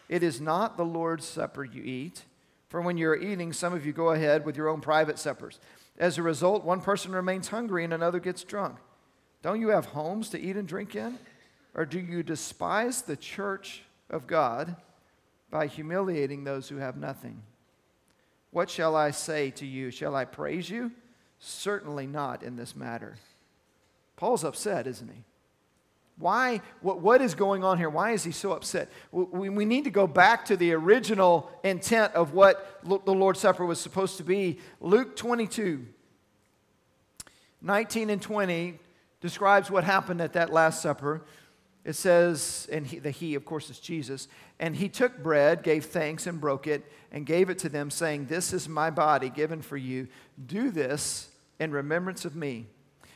it 0.09 0.21
is 0.21 0.39
not 0.39 0.77
the 0.77 0.85
Lord's 0.85 1.25
supper 1.25 1.63
you 1.63 1.81
eat, 1.81 2.23
for 2.69 2.81
when 2.81 2.97
you're 2.97 3.15
eating, 3.15 3.51
some 3.51 3.73
of 3.73 3.83
you 3.83 3.93
go 3.93 4.09
ahead 4.09 4.45
with 4.45 4.55
your 4.55 4.69
own 4.69 4.81
private 4.81 5.17
suppers. 5.17 5.59
As 5.97 6.19
a 6.19 6.23
result, 6.23 6.63
one 6.63 6.81
person 6.81 7.13
remains 7.13 7.47
hungry 7.47 7.83
and 7.83 7.93
another 7.93 8.19
gets 8.19 8.43
drunk. 8.43 8.77
Don't 9.41 9.59
you 9.59 9.69
have 9.69 9.85
homes 9.85 10.29
to 10.29 10.39
eat 10.39 10.55
and 10.55 10.67
drink 10.67 10.95
in? 10.95 11.17
Or 11.73 11.85
do 11.85 11.99
you 11.99 12.23
despise 12.23 13.01
the 13.01 13.15
church 13.15 13.83
of 14.09 14.27
God 14.27 14.75
by 15.49 15.67
humiliating 15.67 16.43
those 16.43 16.67
who 16.69 16.77
have 16.77 16.97
nothing? 16.97 17.41
What 18.51 18.69
shall 18.69 18.95
I 18.95 19.11
say 19.11 19.51
to 19.51 19.65
you? 19.65 19.91
Shall 19.91 20.15
I 20.15 20.25
praise 20.25 20.69
you? 20.69 20.91
Certainly 21.39 22.07
not 22.07 22.43
in 22.43 22.57
this 22.57 22.75
matter. 22.75 23.15
Paul's 24.17 24.43
upset, 24.43 24.85
isn't 24.85 25.09
he? 25.09 25.23
Why? 26.17 26.61
What, 26.81 26.99
what 26.99 27.21
is 27.21 27.33
going 27.33 27.63
on 27.63 27.77
here? 27.77 27.89
Why 27.89 28.11
is 28.11 28.23
he 28.23 28.31
so 28.31 28.51
upset? 28.51 28.91
We, 29.11 29.49
we 29.49 29.65
need 29.65 29.85
to 29.85 29.89
go 29.89 30.05
back 30.05 30.45
to 30.45 30.57
the 30.57 30.73
original 30.73 31.49
intent 31.63 32.13
of 32.13 32.33
what 32.33 32.81
the 32.83 33.13
Lord's 33.13 33.39
Supper 33.39 33.65
was 33.65 33.79
supposed 33.79 34.17
to 34.17 34.23
be. 34.23 34.59
Luke 34.79 35.15
22, 35.15 35.85
19 37.61 38.09
and 38.09 38.21
20 38.21 38.77
describes 39.21 39.71
what 39.71 39.83
happened 39.83 40.21
at 40.21 40.33
that 40.33 40.53
Last 40.53 40.81
Supper. 40.81 41.23
It 41.83 41.93
says, 41.93 42.67
and 42.71 42.85
he, 42.85 42.99
the 42.99 43.09
He, 43.09 43.33
of 43.35 43.43
course, 43.43 43.69
is 43.69 43.79
Jesus, 43.79 44.27
and 44.59 44.75
he 44.75 44.87
took 44.87 45.23
bread, 45.23 45.63
gave 45.63 45.85
thanks, 45.85 46.27
and 46.27 46.39
broke 46.39 46.67
it, 46.67 46.83
and 47.11 47.25
gave 47.25 47.49
it 47.49 47.57
to 47.59 47.69
them, 47.69 47.89
saying, 47.89 48.27
This 48.27 48.53
is 48.53 48.69
my 48.69 48.91
body 48.91 49.29
given 49.29 49.61
for 49.61 49.77
you. 49.77 50.07
Do 50.45 50.69
this 50.69 51.29
in 51.59 51.71
remembrance 51.71 52.23
of 52.23 52.35
me. 52.35 52.67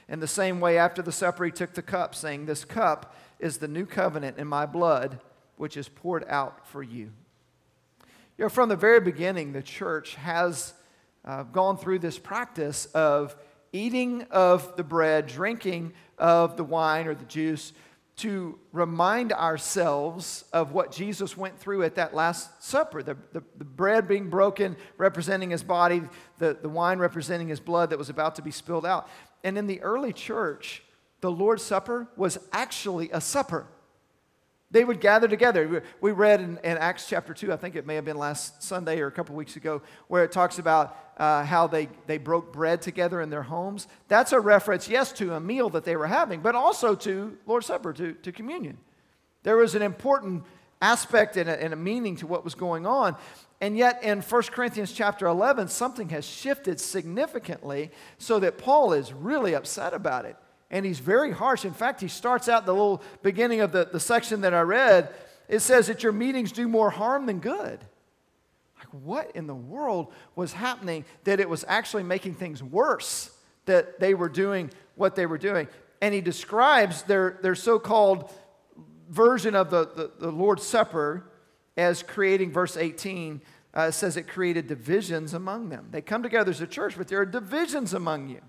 In 0.09 0.19
the 0.19 0.27
same 0.27 0.59
way, 0.59 0.77
after 0.77 1.03
the 1.03 1.11
supper, 1.11 1.45
he 1.45 1.51
took 1.51 1.73
the 1.73 1.83
cup, 1.83 2.15
saying, 2.15 2.45
This 2.45 2.65
cup 2.65 3.15
is 3.39 3.57
the 3.57 3.67
new 3.67 3.85
covenant 3.85 4.39
in 4.39 4.47
my 4.47 4.65
blood, 4.65 5.19
which 5.57 5.77
is 5.77 5.87
poured 5.87 6.25
out 6.27 6.67
for 6.67 6.81
you. 6.81 7.11
You 8.37 8.45
know, 8.45 8.49
from 8.49 8.69
the 8.69 8.75
very 8.75 8.99
beginning, 8.99 9.53
the 9.53 9.61
church 9.61 10.15
has 10.15 10.73
uh, 11.23 11.43
gone 11.43 11.77
through 11.77 11.99
this 11.99 12.17
practice 12.17 12.87
of 12.87 13.35
eating 13.71 14.23
of 14.31 14.75
the 14.75 14.83
bread, 14.83 15.27
drinking 15.27 15.93
of 16.17 16.57
the 16.57 16.63
wine 16.63 17.07
or 17.07 17.15
the 17.15 17.25
juice 17.25 17.73
to 18.17 18.57
remind 18.71 19.33
ourselves 19.33 20.45
of 20.53 20.71
what 20.71 20.91
Jesus 20.91 21.35
went 21.35 21.59
through 21.59 21.83
at 21.83 21.95
that 21.95 22.13
Last 22.13 22.63
Supper 22.63 23.03
the, 23.03 23.17
the, 23.33 23.43
the, 23.57 23.65
bread 23.65 24.07
being 24.07 24.29
broken, 24.29 24.77
representing 24.97 25.49
his 25.49 25.63
body, 25.63 26.01
the, 26.37 26.57
the 26.61 26.69
wine 26.69 26.99
representing 26.99 27.49
his 27.49 27.59
blood 27.59 27.89
that 27.89 27.97
was 27.97 28.09
about 28.09 28.35
to 28.35 28.41
be 28.41 28.51
spilled 28.51 28.85
out. 28.85 29.09
And 29.43 29.57
in 29.57 29.67
the 29.67 29.81
early 29.81 30.13
church, 30.13 30.81
the 31.19 31.29
Lord's 31.29 31.63
Supper 31.63 32.07
was 32.15 32.37
actually 32.53 33.09
a 33.11 33.19
supper. 33.19 33.67
They 34.75 34.83
would 34.83 34.99
gather 34.99 35.29
together. 35.29 35.81
We 36.01 36.11
read 36.11 36.41
in, 36.41 36.57
in, 36.61 36.77
Acts 36.77 37.07
chapter 37.07 37.33
2, 37.33 37.53
I 37.53 37.55
think 37.55 37.77
it 37.77 37.85
may 37.85 37.95
have 37.95 38.03
been 38.03 38.17
last 38.17 38.61
Sunday 38.61 38.99
or 38.99 39.07
a 39.07 39.11
couple 39.11 39.33
weeks 39.33 39.55
ago, 39.55 39.81
where 40.09 40.25
it 40.25 40.33
talks 40.33 40.59
about 40.59 40.97
uh, 41.15 41.45
how 41.45 41.65
they, 41.65 41.87
they 42.07 42.17
broke 42.17 42.51
bread 42.51 42.81
together 42.81 43.21
in 43.21 43.29
their 43.29 43.43
homes. 43.43 43.87
That's 44.09 44.33
a 44.33 44.39
reference, 44.41 44.89
yes, 44.89 45.13
to 45.13 45.35
a 45.35 45.39
meal 45.39 45.69
that 45.69 45.85
they 45.85 45.95
were 45.95 46.07
having, 46.07 46.41
but 46.41 46.55
also 46.55 46.93
to 46.93 47.37
Lord's 47.45 47.67
Supper, 47.67 47.93
to, 47.93 48.15
to 48.15 48.33
communion. 48.33 48.77
There 49.43 49.55
was 49.55 49.75
an 49.75 49.81
important 49.81 50.43
aspect 50.81 51.37
and 51.37 51.49
a, 51.49 51.63
and 51.63 51.71
a 51.71 51.77
meaning 51.77 52.17
to 52.17 52.27
what 52.27 52.43
was 52.43 52.53
going 52.53 52.85
on. 52.85 53.15
And 53.61 53.77
yet, 53.77 54.03
in 54.03 54.19
1 54.19 54.41
Corinthians 54.51 54.91
chapter 54.91 55.25
11, 55.25 55.69
something 55.69 56.09
has 56.09 56.25
shifted 56.25 56.81
significantly 56.81 57.91
so 58.17 58.39
that 58.39 58.57
Paul 58.57 58.91
is 58.91 59.13
really 59.13 59.55
upset 59.55 59.93
about 59.93 60.25
it 60.25 60.35
and 60.71 60.85
he's 60.85 60.99
very 60.99 61.31
harsh. 61.31 61.65
In 61.65 61.73
fact, 61.73 62.01
he 62.01 62.07
starts 62.07 62.49
out 62.49 62.65
the 62.65 62.73
little 62.73 63.03
beginning 63.21 63.61
of 63.61 63.71
the, 63.71 63.85
the 63.91 63.99
section 63.99 64.41
that 64.41 64.53
I 64.53 64.61
read. 64.61 65.13
It 65.47 65.59
says 65.59 65.87
that 65.87 66.03
your 66.03 66.11
meetings 66.11 66.51
do 66.51 66.67
more 66.67 66.89
harm 66.89 67.25
than 67.25 67.39
good. 67.39 67.79
Like, 68.77 68.87
what 69.03 69.31
in 69.35 69.47
the 69.47 69.55
world 69.55 70.11
was 70.35 70.53
happening 70.53 71.05
that 71.23 71.39
it 71.39 71.49
was 71.49 71.63
actually 71.67 72.03
making 72.03 72.35
things 72.35 72.61
worse 72.61 73.31
that 73.65 73.99
they 73.99 74.13
were 74.13 74.29
doing 74.29 74.71
what 74.95 75.15
they 75.15 75.25
were 75.25 75.37
doing? 75.37 75.67
And 76.01 76.13
he 76.13 76.21
describes 76.21 77.03
their, 77.03 77.39
their 77.41 77.55
so 77.55 77.79
called 77.79 78.31
version 79.09 79.55
of 79.55 79.69
the, 79.69 79.87
the, 79.95 80.11
the, 80.19 80.31
Lord's 80.31 80.65
Supper 80.65 81.29
as 81.77 82.01
creating, 82.03 82.51
verse 82.51 82.75
18 82.75 83.41
uh, 83.73 83.91
says 83.91 84.17
it 84.17 84.27
created 84.27 84.67
divisions 84.67 85.33
among 85.33 85.69
them. 85.69 85.87
They 85.91 86.01
come 86.01 86.23
together 86.23 86.49
as 86.49 86.61
a 86.61 86.67
church, 86.67 86.97
but 86.97 87.07
there 87.07 87.19
are 87.21 87.25
divisions 87.25 87.93
among 87.93 88.29
you. 88.29 88.41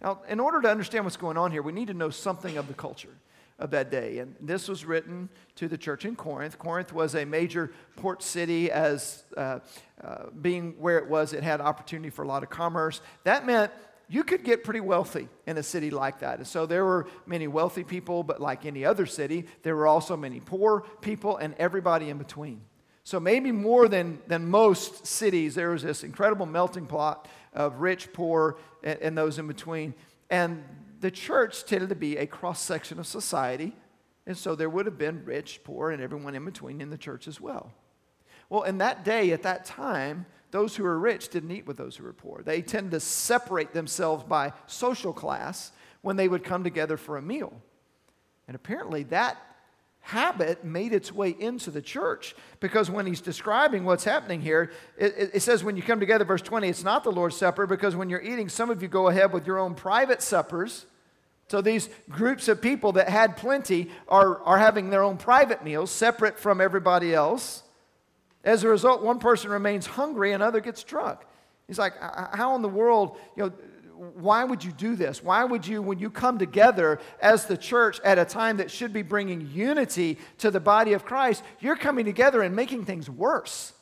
Now, 0.00 0.20
in 0.28 0.40
order 0.40 0.60
to 0.62 0.70
understand 0.70 1.04
what's 1.04 1.16
going 1.16 1.36
on 1.36 1.50
here, 1.50 1.62
we 1.62 1.72
need 1.72 1.88
to 1.88 1.94
know 1.94 2.10
something 2.10 2.56
of 2.56 2.68
the 2.68 2.74
culture 2.74 3.16
of 3.58 3.70
that 3.72 3.90
day. 3.90 4.18
And 4.18 4.36
this 4.40 4.68
was 4.68 4.84
written 4.84 5.28
to 5.56 5.66
the 5.66 5.76
church 5.76 6.04
in 6.04 6.14
Corinth. 6.14 6.58
Corinth 6.58 6.92
was 6.92 7.14
a 7.16 7.24
major 7.24 7.72
port 7.96 8.22
city, 8.22 8.70
as 8.70 9.24
uh, 9.36 9.58
uh, 10.02 10.26
being 10.40 10.74
where 10.78 10.98
it 10.98 11.08
was, 11.08 11.32
it 11.32 11.42
had 11.42 11.60
opportunity 11.60 12.10
for 12.10 12.22
a 12.22 12.28
lot 12.28 12.44
of 12.44 12.50
commerce. 12.50 13.00
That 13.24 13.44
meant 13.44 13.72
you 14.08 14.22
could 14.22 14.44
get 14.44 14.62
pretty 14.62 14.80
wealthy 14.80 15.28
in 15.46 15.58
a 15.58 15.62
city 15.62 15.90
like 15.90 16.20
that. 16.20 16.38
And 16.38 16.46
so 16.46 16.66
there 16.66 16.84
were 16.84 17.08
many 17.26 17.48
wealthy 17.48 17.84
people, 17.84 18.22
but 18.22 18.40
like 18.40 18.64
any 18.64 18.84
other 18.84 19.04
city, 19.06 19.46
there 19.62 19.74
were 19.74 19.88
also 19.88 20.16
many 20.16 20.38
poor 20.38 20.84
people 21.00 21.36
and 21.36 21.54
everybody 21.58 22.08
in 22.08 22.18
between. 22.18 22.60
So 23.08 23.18
maybe 23.18 23.52
more 23.52 23.88
than, 23.88 24.18
than 24.26 24.50
most 24.50 25.06
cities, 25.06 25.54
there 25.54 25.70
was 25.70 25.82
this 25.82 26.04
incredible 26.04 26.44
melting 26.44 26.84
pot 26.84 27.26
of 27.54 27.80
rich, 27.80 28.12
poor, 28.12 28.58
and, 28.84 29.00
and 29.00 29.16
those 29.16 29.38
in 29.38 29.46
between. 29.46 29.94
And 30.28 30.62
the 31.00 31.10
church 31.10 31.64
tended 31.64 31.88
to 31.88 31.94
be 31.94 32.18
a 32.18 32.26
cross 32.26 32.60
section 32.60 32.98
of 32.98 33.06
society. 33.06 33.74
And 34.26 34.36
so 34.36 34.54
there 34.54 34.68
would 34.68 34.84
have 34.84 34.98
been 34.98 35.24
rich, 35.24 35.60
poor, 35.64 35.90
and 35.90 36.02
everyone 36.02 36.34
in 36.34 36.44
between 36.44 36.82
in 36.82 36.90
the 36.90 36.98
church 36.98 37.26
as 37.26 37.40
well. 37.40 37.72
Well, 38.50 38.64
in 38.64 38.76
that 38.76 39.06
day, 39.06 39.30
at 39.30 39.42
that 39.42 39.64
time, 39.64 40.26
those 40.50 40.76
who 40.76 40.82
were 40.82 40.98
rich 40.98 41.30
didn't 41.30 41.50
eat 41.50 41.66
with 41.66 41.78
those 41.78 41.96
who 41.96 42.04
were 42.04 42.12
poor. 42.12 42.42
They 42.44 42.60
tended 42.60 42.90
to 42.90 43.00
separate 43.00 43.72
themselves 43.72 44.22
by 44.24 44.52
social 44.66 45.14
class 45.14 45.72
when 46.02 46.16
they 46.16 46.28
would 46.28 46.44
come 46.44 46.62
together 46.62 46.98
for 46.98 47.16
a 47.16 47.22
meal. 47.22 47.54
And 48.46 48.54
apparently, 48.54 49.04
that 49.04 49.38
habit 50.08 50.64
made 50.64 50.94
its 50.94 51.12
way 51.12 51.36
into 51.38 51.70
the 51.70 51.82
church 51.82 52.34
because 52.60 52.90
when 52.90 53.04
he's 53.04 53.20
describing 53.20 53.84
what's 53.84 54.04
happening 54.04 54.40
here, 54.40 54.72
it, 54.96 55.32
it, 55.34 55.42
says 55.42 55.62
when 55.62 55.76
you 55.76 55.82
come 55.82 56.00
together, 56.00 56.24
verse 56.24 56.40
20, 56.40 56.66
it's 56.66 56.82
not 56.82 57.04
the 57.04 57.12
Lord's 57.12 57.36
Supper 57.36 57.66
because 57.66 57.94
when 57.94 58.08
you're 58.08 58.22
eating, 58.22 58.48
some 58.48 58.70
of 58.70 58.80
you 58.80 58.88
go 58.88 59.08
ahead 59.08 59.34
with 59.34 59.46
your 59.46 59.58
own 59.58 59.74
private 59.74 60.22
suppers. 60.22 60.86
So 61.48 61.60
these 61.60 61.90
groups 62.08 62.48
of 62.48 62.62
people 62.62 62.92
that 62.92 63.10
had 63.10 63.36
plenty 63.36 63.90
are, 64.08 64.42
are 64.44 64.56
having 64.56 64.88
their 64.88 65.02
own 65.02 65.18
private 65.18 65.62
meals 65.62 65.90
separate 65.90 66.38
from 66.38 66.62
everybody 66.62 67.12
else. 67.12 67.62
As 68.44 68.64
a 68.64 68.68
result, 68.68 69.02
one 69.02 69.18
person 69.18 69.50
remains 69.50 69.84
hungry, 69.84 70.32
another 70.32 70.60
gets 70.60 70.84
drunk. 70.84 71.18
He's 71.66 71.78
like, 71.78 71.92
how 72.32 72.56
in 72.56 72.62
the 72.62 72.68
world, 72.70 73.18
you 73.36 73.42
know, 73.42 73.52
why 73.98 74.44
would 74.44 74.62
you 74.62 74.72
do 74.72 74.94
this? 74.94 75.22
Why 75.22 75.44
would 75.44 75.66
you, 75.66 75.82
when 75.82 75.98
you 75.98 76.10
come 76.10 76.38
together 76.38 77.00
as 77.20 77.46
the 77.46 77.56
church 77.56 78.00
at 78.04 78.18
a 78.18 78.24
time 78.24 78.58
that 78.58 78.70
should 78.70 78.92
be 78.92 79.02
bringing 79.02 79.50
unity 79.52 80.18
to 80.38 80.50
the 80.50 80.60
body 80.60 80.92
of 80.92 81.04
Christ, 81.04 81.42
you're 81.60 81.76
coming 81.76 82.04
together 82.04 82.42
and 82.42 82.54
making 82.54 82.84
things 82.84 83.10
worse? 83.10 83.72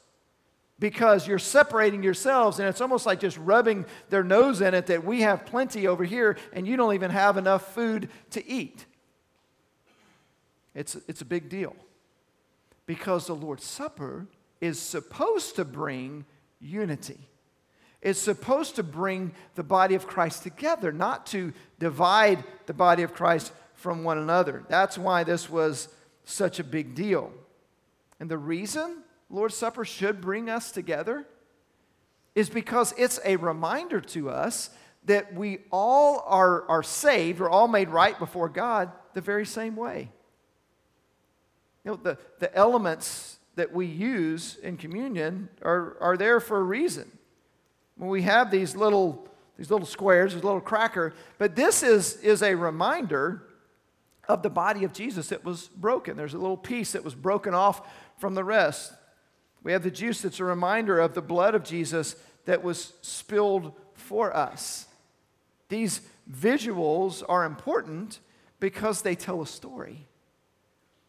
because 0.78 1.26
you're 1.26 1.38
separating 1.38 2.02
yourselves, 2.02 2.58
and 2.58 2.68
it's 2.68 2.80
almost 2.80 3.06
like 3.06 3.20
just 3.20 3.38
rubbing 3.38 3.86
their 4.10 4.22
nose 4.22 4.60
in 4.60 4.74
it 4.74 4.86
that 4.86 5.04
we 5.04 5.22
have 5.22 5.46
plenty 5.46 5.86
over 5.86 6.04
here 6.04 6.36
and 6.52 6.66
you 6.66 6.76
don't 6.76 6.94
even 6.94 7.10
have 7.10 7.36
enough 7.36 7.74
food 7.74 8.10
to 8.30 8.46
eat. 8.46 8.84
It's, 10.74 10.96
it's 11.08 11.22
a 11.22 11.24
big 11.24 11.48
deal 11.48 11.74
because 12.84 13.26
the 13.26 13.34
Lord's 13.34 13.64
Supper 13.64 14.26
is 14.60 14.78
supposed 14.78 15.56
to 15.56 15.64
bring 15.64 16.26
unity. 16.60 17.18
It's 18.02 18.20
supposed 18.20 18.76
to 18.76 18.82
bring 18.82 19.32
the 19.54 19.62
body 19.62 19.94
of 19.94 20.06
Christ 20.06 20.42
together, 20.42 20.92
not 20.92 21.26
to 21.26 21.52
divide 21.78 22.44
the 22.66 22.74
body 22.74 23.02
of 23.02 23.14
Christ 23.14 23.52
from 23.74 24.04
one 24.04 24.18
another. 24.18 24.64
That's 24.68 24.96
why 24.96 25.24
this 25.24 25.50
was 25.50 25.88
such 26.24 26.58
a 26.58 26.64
big 26.64 26.94
deal. 26.94 27.32
And 28.20 28.30
the 28.30 28.38
reason 28.38 29.02
Lord's 29.30 29.56
Supper 29.56 29.84
should 29.84 30.20
bring 30.20 30.48
us 30.48 30.70
together 30.70 31.26
is 32.34 32.48
because 32.50 32.94
it's 32.98 33.18
a 33.24 33.36
reminder 33.36 34.00
to 34.00 34.30
us 34.30 34.70
that 35.06 35.34
we 35.34 35.60
all 35.70 36.22
are, 36.26 36.68
are 36.68 36.82
saved, 36.82 37.40
or 37.40 37.48
all 37.48 37.68
made 37.68 37.88
right 37.88 38.18
before 38.18 38.48
God 38.48 38.90
the 39.14 39.20
very 39.20 39.46
same 39.46 39.76
way. 39.76 40.10
You 41.84 41.92
know, 41.92 41.96
the, 41.96 42.18
the 42.40 42.54
elements 42.54 43.38
that 43.54 43.72
we 43.72 43.86
use 43.86 44.56
in 44.62 44.76
communion 44.76 45.48
are, 45.62 45.96
are 46.00 46.16
there 46.16 46.40
for 46.40 46.58
a 46.58 46.62
reason. 46.62 47.10
When 47.96 48.10
we 48.10 48.22
have 48.22 48.50
these 48.50 48.76
little, 48.76 49.28
these 49.56 49.70
little 49.70 49.86
squares, 49.86 50.34
this 50.34 50.44
little 50.44 50.60
cracker, 50.60 51.14
but 51.38 51.56
this 51.56 51.82
is, 51.82 52.16
is 52.16 52.42
a 52.42 52.54
reminder 52.54 53.42
of 54.28 54.42
the 54.42 54.50
body 54.50 54.84
of 54.84 54.92
Jesus 54.92 55.28
that 55.28 55.44
was 55.44 55.68
broken. 55.68 56.16
There's 56.16 56.34
a 56.34 56.38
little 56.38 56.56
piece 56.56 56.92
that 56.92 57.04
was 57.04 57.14
broken 57.14 57.54
off 57.54 57.88
from 58.18 58.34
the 58.34 58.44
rest. 58.44 58.92
We 59.62 59.72
have 59.72 59.82
the 59.82 59.90
juice 59.90 60.22
that's 60.22 60.40
a 60.40 60.44
reminder 60.44 60.98
of 61.00 61.14
the 61.14 61.22
blood 61.22 61.54
of 61.54 61.64
Jesus 61.64 62.16
that 62.44 62.62
was 62.62 62.92
spilled 63.02 63.72
for 63.94 64.34
us. 64.36 64.86
These 65.68 66.00
visuals 66.30 67.22
are 67.28 67.44
important 67.44 68.20
because 68.60 69.02
they 69.02 69.14
tell 69.14 69.42
a 69.42 69.46
story. 69.46 70.06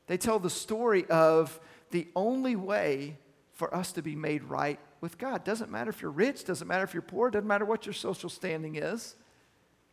They 0.07 0.17
tell 0.17 0.39
the 0.39 0.49
story 0.49 1.05
of 1.05 1.59
the 1.91 2.07
only 2.15 2.55
way 2.55 3.17
for 3.53 3.73
us 3.73 3.91
to 3.93 4.01
be 4.01 4.15
made 4.15 4.43
right 4.43 4.79
with 5.01 5.17
God. 5.17 5.43
Doesn't 5.43 5.71
matter 5.71 5.89
if 5.89 6.01
you're 6.01 6.11
rich, 6.11 6.45
doesn't 6.45 6.67
matter 6.67 6.83
if 6.83 6.93
you're 6.93 7.01
poor, 7.01 7.29
doesn't 7.29 7.47
matter 7.47 7.65
what 7.65 7.85
your 7.85 7.93
social 7.93 8.29
standing 8.29 8.75
is. 8.75 9.15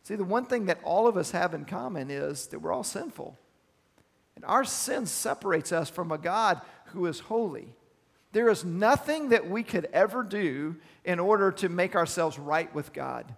See, 0.03 0.15
the 0.15 0.23
one 0.23 0.45
thing 0.45 0.65
that 0.67 0.79
all 0.83 1.07
of 1.07 1.17
us 1.17 1.31
have 1.31 1.53
in 1.53 1.65
common 1.65 2.11
is 2.11 2.47
that 2.47 2.59
we're 2.59 2.73
all 2.73 2.83
sinful. 2.83 3.37
And 4.35 4.45
our 4.45 4.63
sin 4.63 5.05
separates 5.05 5.71
us 5.71 5.89
from 5.89 6.11
a 6.11 6.17
God 6.17 6.61
who 6.87 7.05
is 7.05 7.19
holy. 7.21 7.69
There 8.31 8.49
is 8.49 8.65
nothing 8.65 9.29
that 9.29 9.49
we 9.49 9.63
could 9.63 9.85
ever 9.93 10.21
do 10.21 10.75
in 11.05 11.19
order 11.19 11.51
to 11.53 11.69
make 11.69 11.95
ourselves 11.95 12.37
right 12.37 12.73
with 12.75 12.93
God. 12.93 13.33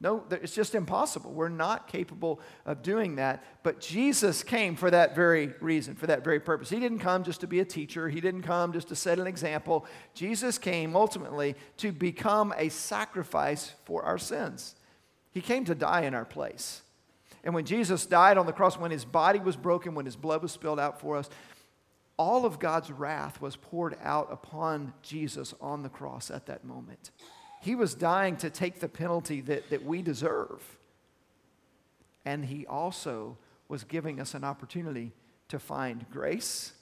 No, 0.00 0.24
it's 0.30 0.54
just 0.54 0.76
impossible. 0.76 1.32
We're 1.32 1.48
not 1.48 1.88
capable 1.88 2.40
of 2.64 2.82
doing 2.82 3.16
that. 3.16 3.42
But 3.64 3.80
Jesus 3.80 4.44
came 4.44 4.76
for 4.76 4.90
that 4.92 5.16
very 5.16 5.48
reason, 5.60 5.96
for 5.96 6.06
that 6.06 6.22
very 6.22 6.38
purpose. 6.38 6.70
He 6.70 6.78
didn't 6.78 7.00
come 7.00 7.24
just 7.24 7.40
to 7.40 7.48
be 7.48 7.58
a 7.58 7.64
teacher, 7.64 8.08
He 8.08 8.20
didn't 8.20 8.42
come 8.42 8.72
just 8.72 8.88
to 8.88 8.96
set 8.96 9.18
an 9.18 9.26
example. 9.26 9.86
Jesus 10.14 10.56
came 10.56 10.94
ultimately 10.94 11.56
to 11.78 11.90
become 11.90 12.54
a 12.56 12.68
sacrifice 12.68 13.72
for 13.84 14.04
our 14.04 14.18
sins. 14.18 14.76
He 15.32 15.40
came 15.40 15.64
to 15.64 15.74
die 15.74 16.02
in 16.02 16.14
our 16.14 16.24
place. 16.24 16.82
And 17.42 17.52
when 17.52 17.64
Jesus 17.64 18.06
died 18.06 18.38
on 18.38 18.46
the 18.46 18.52
cross, 18.52 18.78
when 18.78 18.92
His 18.92 19.04
body 19.04 19.40
was 19.40 19.56
broken, 19.56 19.94
when 19.94 20.06
His 20.06 20.16
blood 20.16 20.42
was 20.42 20.52
spilled 20.52 20.80
out 20.80 21.00
for 21.00 21.16
us, 21.16 21.28
all 22.16 22.44
of 22.44 22.58
God's 22.58 22.90
wrath 22.90 23.40
was 23.40 23.56
poured 23.56 23.96
out 24.02 24.28
upon 24.30 24.92
Jesus 25.02 25.54
on 25.60 25.82
the 25.82 25.88
cross 25.88 26.30
at 26.30 26.46
that 26.46 26.64
moment. 26.64 27.10
He 27.60 27.74
was 27.74 27.94
dying 27.94 28.36
to 28.36 28.50
take 28.50 28.80
the 28.80 28.88
penalty 28.88 29.40
that, 29.42 29.70
that 29.70 29.84
we 29.84 30.02
deserve. 30.02 30.62
And 32.24 32.44
he 32.44 32.66
also 32.66 33.36
was 33.68 33.84
giving 33.84 34.20
us 34.20 34.34
an 34.34 34.44
opportunity 34.44 35.12
to 35.48 35.58
find 35.58 36.04
grace 36.10 36.72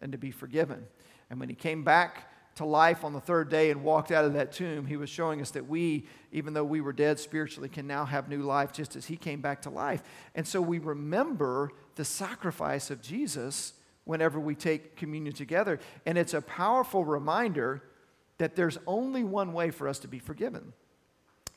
and 0.00 0.12
to 0.12 0.18
be 0.18 0.30
forgiven. 0.30 0.86
And 1.30 1.40
when 1.40 1.48
he 1.48 1.54
came 1.54 1.84
back 1.84 2.30
to 2.56 2.64
life 2.64 3.04
on 3.04 3.12
the 3.12 3.20
third 3.20 3.48
day 3.48 3.70
and 3.70 3.82
walked 3.82 4.12
out 4.12 4.24
of 4.24 4.34
that 4.34 4.52
tomb, 4.52 4.86
he 4.86 4.96
was 4.96 5.10
showing 5.10 5.40
us 5.40 5.50
that 5.52 5.68
we, 5.68 6.06
even 6.30 6.54
though 6.54 6.64
we 6.64 6.80
were 6.80 6.92
dead 6.92 7.18
spiritually, 7.18 7.68
can 7.68 7.86
now 7.86 8.04
have 8.04 8.28
new 8.28 8.42
life 8.42 8.72
just 8.72 8.96
as 8.96 9.06
he 9.06 9.16
came 9.16 9.40
back 9.40 9.62
to 9.62 9.70
life. 9.70 10.02
And 10.34 10.46
so 10.46 10.60
we 10.60 10.78
remember 10.78 11.72
the 11.96 12.04
sacrifice 12.04 12.90
of 12.90 13.02
Jesus 13.02 13.74
whenever 14.04 14.38
we 14.38 14.54
take 14.54 14.96
communion 14.96 15.34
together. 15.34 15.80
And 16.06 16.16
it's 16.16 16.34
a 16.34 16.42
powerful 16.42 17.04
reminder 17.04 17.82
that 18.38 18.56
there's 18.56 18.78
only 18.86 19.24
one 19.24 19.52
way 19.52 19.70
for 19.70 19.88
us 19.88 19.98
to 20.00 20.08
be 20.08 20.18
forgiven. 20.18 20.72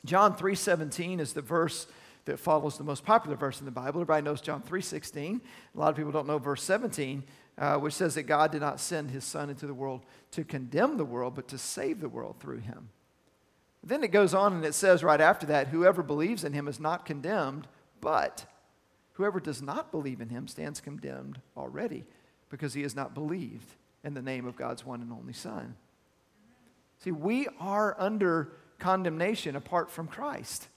John 0.04 0.34
3:17 0.34 1.20
is 1.20 1.32
the 1.32 1.42
verse 1.42 1.86
that 2.24 2.38
follows 2.38 2.76
the 2.76 2.84
most 2.84 3.04
popular 3.04 3.36
verse 3.36 3.58
in 3.58 3.64
the 3.64 3.72
Bible. 3.72 4.00
Everybody 4.00 4.22
knows 4.22 4.40
John 4.40 4.62
3:16. 4.62 5.40
A 5.74 5.78
lot 5.78 5.90
of 5.90 5.96
people 5.96 6.12
don't 6.12 6.26
know 6.26 6.38
verse 6.38 6.62
17, 6.62 7.24
uh, 7.56 7.78
which 7.78 7.94
says 7.94 8.14
that 8.14 8.24
God 8.24 8.52
did 8.52 8.60
not 8.60 8.80
send 8.80 9.10
his 9.10 9.24
son 9.24 9.50
into 9.50 9.66
the 9.66 9.74
world 9.74 10.04
to 10.32 10.44
condemn 10.44 10.96
the 10.96 11.04
world, 11.04 11.34
but 11.34 11.48
to 11.48 11.58
save 11.58 12.00
the 12.00 12.08
world 12.08 12.36
through 12.38 12.58
him. 12.58 12.90
Then 13.82 14.04
it 14.04 14.08
goes 14.08 14.34
on 14.34 14.52
and 14.52 14.64
it 14.64 14.74
says 14.74 15.02
right 15.02 15.20
after 15.20 15.46
that, 15.46 15.68
whoever 15.68 16.02
believes 16.02 16.44
in 16.44 16.52
him 16.52 16.68
is 16.68 16.78
not 16.78 17.06
condemned, 17.06 17.66
but 18.00 18.44
whoever 19.14 19.40
does 19.40 19.62
not 19.62 19.90
believe 19.90 20.20
in 20.20 20.28
him 20.28 20.46
stands 20.46 20.80
condemned 20.80 21.40
already 21.56 22.04
because 22.50 22.74
he 22.74 22.82
has 22.82 22.94
not 22.94 23.14
believed 23.14 23.74
in 24.04 24.14
the 24.14 24.22
name 24.22 24.46
of 24.46 24.56
God's 24.56 24.84
one 24.84 25.00
and 25.00 25.12
only 25.12 25.32
son. 25.32 25.76
See, 26.98 27.12
we 27.12 27.48
are 27.60 27.96
under 27.98 28.52
condemnation 28.78 29.56
apart 29.56 29.90
from 29.90 30.06
Christ. 30.06 30.68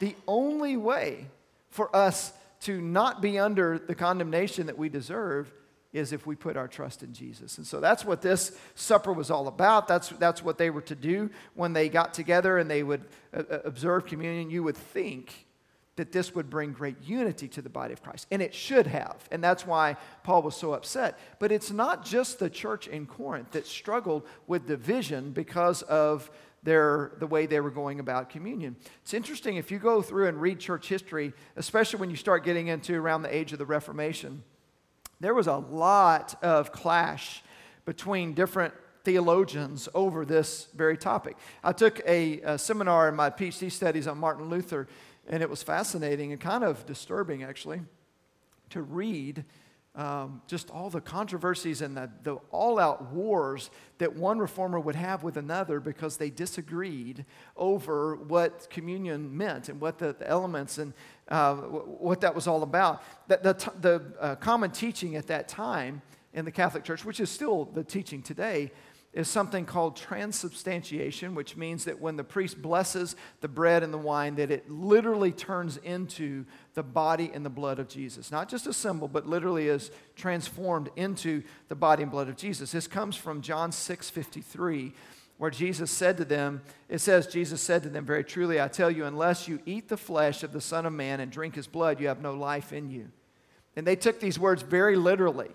The 0.00 0.14
only 0.26 0.76
way 0.76 1.26
for 1.70 1.94
us 1.94 2.32
to 2.60 2.80
not 2.80 3.22
be 3.22 3.38
under 3.38 3.78
the 3.78 3.94
condemnation 3.94 4.66
that 4.66 4.78
we 4.78 4.88
deserve 4.88 5.52
is 5.92 6.12
if 6.12 6.26
we 6.26 6.36
put 6.36 6.56
our 6.56 6.68
trust 6.68 7.02
in 7.02 7.12
Jesus. 7.14 7.58
And 7.58 7.66
so 7.66 7.80
that's 7.80 8.04
what 8.04 8.20
this 8.20 8.58
supper 8.74 9.12
was 9.12 9.30
all 9.30 9.48
about. 9.48 9.88
That's, 9.88 10.10
that's 10.10 10.42
what 10.42 10.58
they 10.58 10.70
were 10.70 10.82
to 10.82 10.94
do 10.94 11.30
when 11.54 11.72
they 11.72 11.88
got 11.88 12.12
together 12.12 12.58
and 12.58 12.70
they 12.70 12.82
would 12.82 13.04
uh, 13.34 13.42
uh 13.50 13.58
observe 13.64 14.06
communion. 14.06 14.50
You 14.50 14.62
would 14.64 14.76
think 14.76 15.46
that 15.98 16.12
this 16.12 16.34
would 16.34 16.48
bring 16.48 16.72
great 16.72 16.96
unity 17.02 17.46
to 17.48 17.60
the 17.60 17.68
body 17.68 17.92
of 17.92 18.02
Christ. 18.02 18.26
And 18.30 18.40
it 18.40 18.54
should 18.54 18.86
have. 18.86 19.16
And 19.30 19.44
that's 19.44 19.66
why 19.66 19.96
Paul 20.22 20.42
was 20.42 20.56
so 20.56 20.72
upset. 20.72 21.18
But 21.38 21.52
it's 21.52 21.70
not 21.70 22.04
just 22.04 22.38
the 22.38 22.48
church 22.48 22.88
in 22.88 23.06
Corinth 23.06 23.50
that 23.50 23.66
struggled 23.66 24.26
with 24.46 24.66
division 24.66 25.32
because 25.32 25.82
of 25.82 26.30
their, 26.62 27.12
the 27.18 27.26
way 27.26 27.46
they 27.46 27.60
were 27.60 27.70
going 27.70 28.00
about 28.00 28.30
communion. 28.30 28.76
It's 29.02 29.12
interesting 29.12 29.56
if 29.56 29.70
you 29.70 29.78
go 29.78 30.00
through 30.00 30.28
and 30.28 30.40
read 30.40 30.58
church 30.60 30.88
history, 30.88 31.32
especially 31.56 32.00
when 32.00 32.10
you 32.10 32.16
start 32.16 32.44
getting 32.44 32.68
into 32.68 32.94
around 32.94 33.22
the 33.22 33.34
age 33.34 33.52
of 33.52 33.58
the 33.58 33.66
Reformation, 33.66 34.42
there 35.20 35.34
was 35.34 35.48
a 35.48 35.56
lot 35.56 36.36
of 36.42 36.72
clash 36.72 37.42
between 37.84 38.34
different 38.34 38.72
theologians 39.04 39.88
over 39.94 40.24
this 40.24 40.68
very 40.74 40.96
topic. 40.96 41.36
I 41.64 41.72
took 41.72 42.00
a, 42.06 42.40
a 42.42 42.58
seminar 42.58 43.08
in 43.08 43.16
my 43.16 43.30
PhD 43.30 43.72
studies 43.72 44.06
on 44.06 44.18
Martin 44.18 44.50
Luther 44.50 44.86
and 45.28 45.42
it 45.42 45.50
was 45.50 45.62
fascinating 45.62 46.32
and 46.32 46.40
kind 46.40 46.64
of 46.64 46.84
disturbing, 46.86 47.42
actually, 47.42 47.80
to 48.70 48.82
read 48.82 49.44
um, 49.94 50.42
just 50.46 50.70
all 50.70 50.90
the 50.90 51.00
controversies 51.00 51.82
and 51.82 51.96
the, 51.96 52.08
the 52.22 52.36
all 52.50 52.78
out 52.78 53.10
wars 53.12 53.70
that 53.98 54.14
one 54.14 54.38
reformer 54.38 54.78
would 54.78 54.94
have 54.94 55.24
with 55.24 55.36
another 55.36 55.80
because 55.80 56.16
they 56.16 56.30
disagreed 56.30 57.24
over 57.56 58.14
what 58.14 58.68
communion 58.70 59.36
meant 59.36 59.68
and 59.68 59.80
what 59.80 59.98
the, 59.98 60.14
the 60.18 60.28
elements 60.28 60.78
and 60.78 60.92
uh, 61.28 61.54
what 61.56 62.20
that 62.20 62.34
was 62.34 62.46
all 62.46 62.62
about. 62.62 63.02
The, 63.26 63.38
the, 63.42 63.72
the 63.80 64.02
uh, 64.20 64.34
common 64.36 64.70
teaching 64.70 65.16
at 65.16 65.26
that 65.26 65.48
time 65.48 66.00
in 66.32 66.44
the 66.44 66.52
Catholic 66.52 66.84
Church, 66.84 67.04
which 67.04 67.18
is 67.18 67.28
still 67.28 67.64
the 67.64 67.82
teaching 67.82 68.22
today, 68.22 68.70
is 69.12 69.28
something 69.28 69.64
called 69.64 69.96
transubstantiation, 69.96 71.34
which 71.34 71.56
means 71.56 71.86
that 71.86 72.00
when 72.00 72.16
the 72.16 72.24
priest 72.24 72.60
blesses 72.60 73.16
the 73.40 73.48
bread 73.48 73.82
and 73.82 73.92
the 73.92 73.98
wine, 73.98 74.34
that 74.36 74.50
it 74.50 74.70
literally 74.70 75.32
turns 75.32 75.78
into 75.78 76.44
the 76.74 76.82
body 76.82 77.30
and 77.32 77.44
the 77.44 77.50
blood 77.50 77.78
of 77.78 77.88
Jesus. 77.88 78.30
Not 78.30 78.48
just 78.48 78.66
a 78.66 78.72
symbol, 78.72 79.08
but 79.08 79.26
literally 79.26 79.68
is 79.68 79.90
transformed 80.14 80.90
into 80.94 81.42
the 81.68 81.74
body 81.74 82.02
and 82.02 82.12
blood 82.12 82.28
of 82.28 82.36
Jesus. 82.36 82.70
This 82.70 82.86
comes 82.86 83.16
from 83.16 83.40
John 83.40 83.72
6 83.72 84.10
53, 84.10 84.92
where 85.38 85.50
Jesus 85.50 85.90
said 85.90 86.18
to 86.18 86.24
them, 86.24 86.60
it 86.88 86.98
says, 86.98 87.26
Jesus 87.26 87.62
said 87.62 87.82
to 87.84 87.88
them, 87.88 88.04
Very 88.04 88.24
truly, 88.24 88.60
I 88.60 88.68
tell 88.68 88.90
you, 88.90 89.06
unless 89.06 89.48
you 89.48 89.60
eat 89.64 89.88
the 89.88 89.96
flesh 89.96 90.42
of 90.42 90.52
the 90.52 90.60
Son 90.60 90.84
of 90.84 90.92
Man 90.92 91.20
and 91.20 91.32
drink 91.32 91.54
his 91.54 91.66
blood, 91.66 91.98
you 91.98 92.08
have 92.08 92.20
no 92.20 92.34
life 92.34 92.74
in 92.74 92.90
you. 92.90 93.08
And 93.74 93.86
they 93.86 93.96
took 93.96 94.20
these 94.20 94.38
words 94.38 94.62
very 94.62 94.96
literally. 94.96 95.50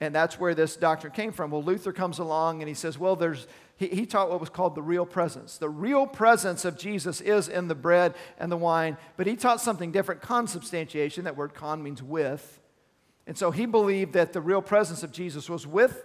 And 0.00 0.14
that's 0.14 0.40
where 0.40 0.54
this 0.54 0.76
doctrine 0.76 1.12
came 1.12 1.30
from. 1.30 1.50
Well, 1.50 1.62
Luther 1.62 1.92
comes 1.92 2.18
along 2.18 2.62
and 2.62 2.68
he 2.68 2.74
says, 2.74 2.98
well, 2.98 3.16
there's, 3.16 3.46
he, 3.76 3.88
he 3.88 4.06
taught 4.06 4.30
what 4.30 4.40
was 4.40 4.48
called 4.48 4.74
the 4.74 4.82
real 4.82 5.04
presence. 5.04 5.58
The 5.58 5.68
real 5.68 6.06
presence 6.06 6.64
of 6.64 6.78
Jesus 6.78 7.20
is 7.20 7.48
in 7.48 7.68
the 7.68 7.74
bread 7.74 8.14
and 8.38 8.50
the 8.50 8.56
wine, 8.56 8.96
but 9.18 9.26
he 9.26 9.36
taught 9.36 9.60
something 9.60 9.92
different 9.92 10.22
consubstantiation. 10.22 11.24
That 11.24 11.36
word 11.36 11.52
con 11.52 11.82
means 11.82 12.02
with. 12.02 12.60
And 13.26 13.36
so 13.36 13.50
he 13.50 13.66
believed 13.66 14.14
that 14.14 14.32
the 14.32 14.40
real 14.40 14.62
presence 14.62 15.02
of 15.02 15.12
Jesus 15.12 15.50
was 15.50 15.66
with 15.66 16.02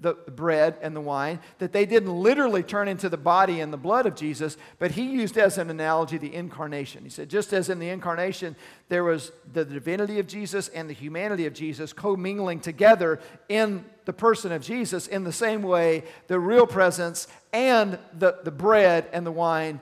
the 0.00 0.14
bread 0.14 0.76
and 0.80 0.94
the 0.94 1.00
wine, 1.00 1.40
that 1.58 1.72
they 1.72 1.84
didn't 1.84 2.14
literally 2.22 2.62
turn 2.62 2.86
into 2.86 3.08
the 3.08 3.16
body 3.16 3.60
and 3.60 3.72
the 3.72 3.76
blood 3.76 4.06
of 4.06 4.14
Jesus, 4.14 4.56
but 4.78 4.92
he 4.92 5.02
used 5.02 5.36
as 5.36 5.58
an 5.58 5.70
analogy 5.70 6.18
the 6.18 6.32
incarnation. 6.32 7.02
He 7.02 7.10
said, 7.10 7.28
just 7.28 7.52
as 7.52 7.68
in 7.68 7.80
the 7.80 7.88
incarnation, 7.88 8.54
there 8.88 9.02
was 9.02 9.32
the 9.52 9.64
divinity 9.64 10.20
of 10.20 10.28
Jesus 10.28 10.68
and 10.68 10.88
the 10.88 10.94
humanity 10.94 11.46
of 11.46 11.52
Jesus 11.52 11.92
commingling 11.92 12.60
together 12.60 13.18
in 13.48 13.84
the 14.04 14.12
person 14.12 14.52
of 14.52 14.62
Jesus, 14.62 15.08
in 15.08 15.24
the 15.24 15.32
same 15.32 15.62
way, 15.62 16.04
the 16.28 16.38
real 16.38 16.66
presence 16.66 17.26
and 17.52 17.98
the, 18.16 18.38
the 18.44 18.52
bread 18.52 19.08
and 19.12 19.26
the 19.26 19.32
wine, 19.32 19.80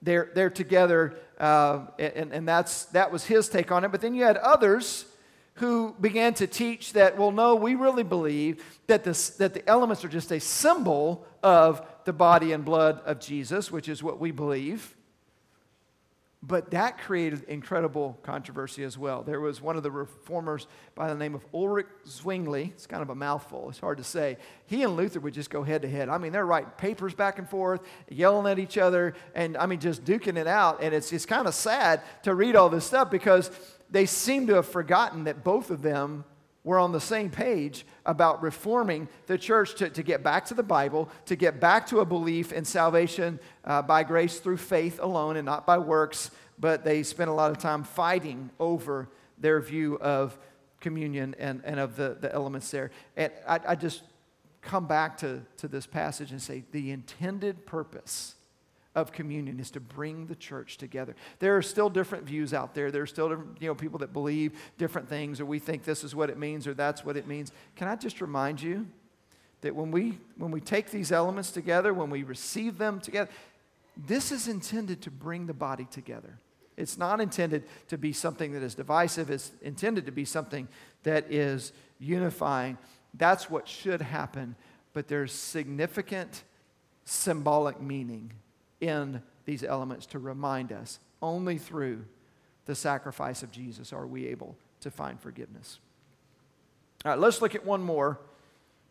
they're, 0.00 0.30
they're 0.34 0.50
together. 0.50 1.14
Uh, 1.38 1.86
and 1.98 2.32
and 2.32 2.48
that's, 2.48 2.86
that 2.86 3.12
was 3.12 3.24
his 3.24 3.48
take 3.48 3.70
on 3.70 3.84
it. 3.84 3.90
But 3.92 4.00
then 4.00 4.14
you 4.14 4.24
had 4.24 4.36
others 4.36 5.04
who 5.54 5.94
began 6.00 6.34
to 6.34 6.46
teach 6.46 6.94
that, 6.94 7.18
well, 7.18 7.30
no, 7.30 7.54
we 7.54 7.74
really 7.74 8.02
believe 8.04 8.64
that, 8.86 9.04
this, 9.04 9.30
that 9.30 9.54
the 9.54 9.68
elements 9.68 10.04
are 10.04 10.08
just 10.08 10.32
a 10.32 10.40
symbol 10.40 11.26
of 11.42 11.86
the 12.04 12.12
body 12.12 12.52
and 12.52 12.64
blood 12.64 13.00
of 13.04 13.20
Jesus, 13.20 13.70
which 13.70 13.88
is 13.88 14.02
what 14.02 14.18
we 14.18 14.30
believe. 14.30 14.96
But 16.44 16.72
that 16.72 16.98
created 16.98 17.44
incredible 17.44 18.18
controversy 18.24 18.82
as 18.82 18.98
well. 18.98 19.22
There 19.22 19.40
was 19.40 19.62
one 19.62 19.76
of 19.76 19.84
the 19.84 19.92
reformers 19.92 20.66
by 20.96 21.08
the 21.08 21.14
name 21.14 21.36
of 21.36 21.46
Ulrich 21.54 21.86
Zwingli. 22.08 22.72
It's 22.74 22.86
kind 22.86 23.00
of 23.00 23.10
a 23.10 23.14
mouthful, 23.14 23.68
it's 23.68 23.78
hard 23.78 23.98
to 23.98 24.04
say. 24.04 24.38
He 24.66 24.82
and 24.82 24.96
Luther 24.96 25.20
would 25.20 25.34
just 25.34 25.50
go 25.50 25.62
head 25.62 25.82
to 25.82 25.88
head. 25.88 26.08
I 26.08 26.18
mean, 26.18 26.32
they're 26.32 26.44
writing 26.44 26.70
papers 26.78 27.14
back 27.14 27.38
and 27.38 27.48
forth, 27.48 27.82
yelling 28.08 28.50
at 28.50 28.58
each 28.58 28.76
other, 28.76 29.14
and 29.36 29.56
I 29.56 29.66
mean, 29.66 29.78
just 29.78 30.04
duking 30.04 30.36
it 30.36 30.48
out. 30.48 30.82
And 30.82 30.92
it's, 30.92 31.12
it's 31.12 31.26
kind 31.26 31.46
of 31.46 31.54
sad 31.54 32.00
to 32.24 32.34
read 32.34 32.56
all 32.56 32.68
this 32.68 32.86
stuff 32.86 33.08
because 33.08 33.48
they 33.92 34.06
seem 34.06 34.46
to 34.48 34.54
have 34.54 34.66
forgotten 34.66 35.24
that 35.24 35.44
both 35.44 35.70
of 35.70 35.82
them 35.82 36.24
were 36.64 36.78
on 36.78 36.92
the 36.92 37.00
same 37.00 37.28
page 37.28 37.84
about 38.06 38.42
reforming 38.42 39.08
the 39.26 39.36
church 39.36 39.74
to, 39.74 39.90
to 39.90 40.02
get 40.02 40.22
back 40.22 40.46
to 40.46 40.54
the 40.54 40.62
Bible, 40.62 41.08
to 41.26 41.36
get 41.36 41.60
back 41.60 41.86
to 41.88 42.00
a 42.00 42.04
belief 42.04 42.52
in 42.52 42.64
salvation 42.64 43.38
uh, 43.64 43.82
by 43.82 44.02
grace 44.02 44.38
through 44.38 44.56
faith 44.56 44.98
alone 45.00 45.36
and 45.36 45.44
not 45.44 45.66
by 45.66 45.78
works. 45.78 46.30
But 46.58 46.84
they 46.84 47.02
spent 47.02 47.30
a 47.30 47.32
lot 47.32 47.50
of 47.50 47.58
time 47.58 47.84
fighting 47.84 48.50
over 48.58 49.08
their 49.38 49.60
view 49.60 49.98
of 49.98 50.38
communion 50.80 51.34
and, 51.38 51.60
and 51.64 51.78
of 51.80 51.96
the, 51.96 52.16
the 52.20 52.32
elements 52.32 52.70
there. 52.70 52.90
And 53.16 53.32
I, 53.46 53.60
I 53.68 53.74
just 53.74 54.02
come 54.62 54.86
back 54.86 55.18
to, 55.18 55.42
to 55.58 55.68
this 55.68 55.86
passage 55.86 56.30
and 56.30 56.40
say 56.40 56.64
the 56.70 56.92
intended 56.92 57.66
purpose 57.66 58.36
of 58.94 59.12
communion 59.12 59.58
is 59.58 59.70
to 59.70 59.80
bring 59.80 60.26
the 60.26 60.34
church 60.34 60.76
together. 60.76 61.14
There 61.38 61.56
are 61.56 61.62
still 61.62 61.88
different 61.88 62.24
views 62.24 62.52
out 62.52 62.74
there. 62.74 62.90
There 62.90 63.02
are 63.02 63.06
still 63.06 63.30
you 63.30 63.68
know, 63.68 63.74
people 63.74 63.98
that 64.00 64.12
believe 64.12 64.52
different 64.76 65.08
things, 65.08 65.40
or 65.40 65.46
we 65.46 65.58
think 65.58 65.84
this 65.84 66.04
is 66.04 66.14
what 66.14 66.28
it 66.28 66.38
means, 66.38 66.66
or 66.66 66.74
that's 66.74 67.04
what 67.04 67.16
it 67.16 67.26
means. 67.26 67.52
Can 67.76 67.88
I 67.88 67.96
just 67.96 68.20
remind 68.20 68.60
you 68.60 68.86
that 69.62 69.74
when 69.74 69.90
we 69.90 70.18
when 70.36 70.50
we 70.50 70.60
take 70.60 70.90
these 70.90 71.10
elements 71.10 71.50
together, 71.50 71.94
when 71.94 72.10
we 72.10 72.22
receive 72.22 72.78
them 72.78 73.00
together, 73.00 73.30
this 73.96 74.30
is 74.30 74.48
intended 74.48 75.00
to 75.02 75.10
bring 75.10 75.46
the 75.46 75.54
body 75.54 75.86
together. 75.90 76.38
It's 76.76 76.98
not 76.98 77.20
intended 77.20 77.64
to 77.88 77.98
be 77.98 78.12
something 78.12 78.52
that 78.52 78.62
is 78.62 78.74
divisive. 78.74 79.30
It's 79.30 79.52
intended 79.62 80.06
to 80.06 80.12
be 80.12 80.24
something 80.24 80.68
that 81.02 81.30
is 81.30 81.72
unifying. 81.98 82.78
That's 83.14 83.48
what 83.48 83.68
should 83.68 84.00
happen, 84.00 84.56
but 84.92 85.08
there's 85.08 85.32
significant 85.32 86.44
symbolic 87.04 87.80
meaning 87.80 88.32
in 88.82 89.22
these 89.44 89.62
elements 89.62 90.04
to 90.06 90.18
remind 90.18 90.72
us 90.72 90.98
only 91.22 91.56
through 91.56 92.04
the 92.66 92.74
sacrifice 92.74 93.42
of 93.42 93.50
Jesus 93.50 93.92
are 93.92 94.06
we 94.06 94.26
able 94.26 94.56
to 94.80 94.90
find 94.90 95.20
forgiveness. 95.20 95.78
All 97.04 97.12
right, 97.12 97.18
let's 97.18 97.40
look 97.40 97.54
at 97.54 97.64
one 97.64 97.82
more 97.82 98.18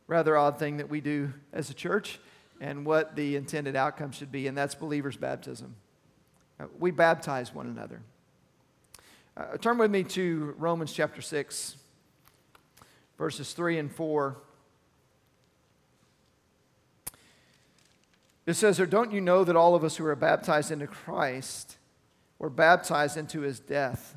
rather 0.07 0.35
odd 0.37 0.57
thing 0.57 0.77
that 0.77 0.89
we 0.89 1.01
do 1.01 1.33
as 1.53 1.69
a 1.69 1.73
church 1.73 2.19
and 2.59 2.85
what 2.85 3.15
the 3.15 3.35
intended 3.35 3.75
outcome 3.75 4.11
should 4.11 4.31
be, 4.31 4.47
and 4.47 4.57
that's 4.57 4.75
believers' 4.75 5.17
baptism. 5.17 5.75
Uh, 6.59 6.65
we 6.79 6.91
baptize 6.91 7.53
one 7.53 7.67
another. 7.67 8.01
Uh, 9.35 9.57
turn 9.57 9.77
with 9.77 9.89
me 9.89 10.03
to 10.03 10.53
Romans 10.57 10.93
chapter 10.93 11.21
6, 11.21 11.75
verses 13.17 13.53
3 13.53 13.79
and 13.79 13.91
4. 13.91 14.37
It 18.51 18.55
says 18.55 18.75
there, 18.75 18.85
Don't 18.85 19.13
you 19.13 19.21
know 19.21 19.45
that 19.45 19.55
all 19.55 19.75
of 19.75 19.85
us 19.85 19.95
who 19.95 20.05
are 20.05 20.13
baptized 20.13 20.71
into 20.71 20.85
Christ 20.85 21.77
were 22.37 22.49
baptized 22.49 23.15
into 23.15 23.39
his 23.39 23.61
death? 23.61 24.13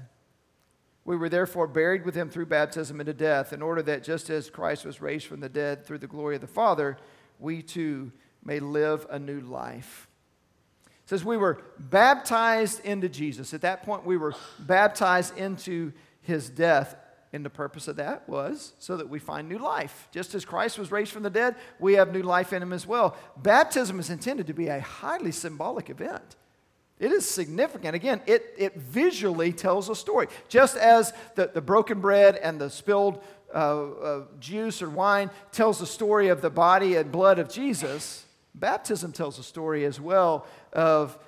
We 1.05 1.17
were 1.17 1.29
therefore 1.29 1.69
buried 1.69 2.05
with 2.05 2.17
him 2.17 2.31
through 2.31 2.47
baptism 2.47 2.99
into 2.99 3.13
death, 3.13 3.53
in 3.53 3.63
order 3.63 3.81
that 3.83 4.03
just 4.03 4.31
as 4.31 4.51
Christ 4.51 4.85
was 4.85 5.01
raised 5.01 5.27
from 5.27 5.39
the 5.39 5.49
dead 5.49 5.87
through 5.87 5.99
the 5.99 6.09
glory 6.09 6.35
of 6.35 6.41
the 6.41 6.49
Father, 6.49 6.99
we 7.39 7.63
too 7.63 8.11
may 8.43 8.59
live 8.59 9.07
a 9.09 9.21
new 9.21 9.39
life. 9.39 10.09
It 10.85 11.11
says 11.11 11.25
we 11.25 11.37
were 11.37 11.63
baptized 11.79 12.85
into 12.85 13.09
Jesus. 13.09 13.55
At 13.55 13.61
that 13.61 13.85
point, 13.85 14.05
we 14.05 14.17
were 14.17 14.35
baptized 14.59 15.39
into 15.39 15.93
his 16.23 16.51
death. 16.51 16.97
And 17.35 17.45
the 17.45 17.51
purpose 17.51 17.89
of 17.89 17.97
that 17.97 18.29
was 18.29 18.75
so 18.79 18.97
that 18.97 19.09
we 19.09 19.19
find 19.19 19.49
new 19.49 19.59
life. 19.59 20.09
Just 20.13 20.37
as 20.37 20.45
Christ 20.45 20.79
was 20.79 20.93
raised 20.93 21.11
from 21.11 21.25
the 21.25 21.31
dead, 21.31 21.57
we 21.81 21.95
have 21.95 22.13
new 22.13 22.23
life 22.23 22.53
in 22.53 22.63
him 22.63 22.73
as 22.73 22.87
well. 22.87 23.17
Baptism 23.37 23.99
is 23.99 24.09
intended 24.09 24.47
to 24.47 24.55
be 24.55 24.69
a 24.69 24.79
highly 24.79 25.33
symbolic 25.33 25.91
event. 25.91 26.37
It 27.01 27.11
is 27.11 27.29
significant. 27.29 27.97
Again, 27.97 28.21
it, 28.27 28.55
it 28.57 28.77
visually 28.77 29.53
tells 29.53 29.89
a 29.89 29.97
story. 29.97 30.29
Just 30.49 30.77
as 30.77 31.13
the, 31.35 31.51
the 31.53 31.61
broken 31.61 32.01
bread 32.01 32.37
and 32.37 32.61
the 32.61 32.71
spilled 32.71 33.21
uh, 33.53 33.91
uh, 33.91 34.25
juice 34.39 34.81
or 34.81 34.89
wine 34.89 35.29
tells 35.51 35.81
the 35.81 35.87
story 35.87 36.29
of 36.29 36.41
the 36.41 36.51
body 36.51 36.95
and 36.95 37.11
blood 37.11 37.41
of 37.41 37.49
Jesus, 37.49 38.25
baptism 38.55 39.11
tells 39.11 39.41
a 39.41 39.43
story 39.43 39.85
as 39.85 40.01
well 40.01 40.47
of 40.73 41.19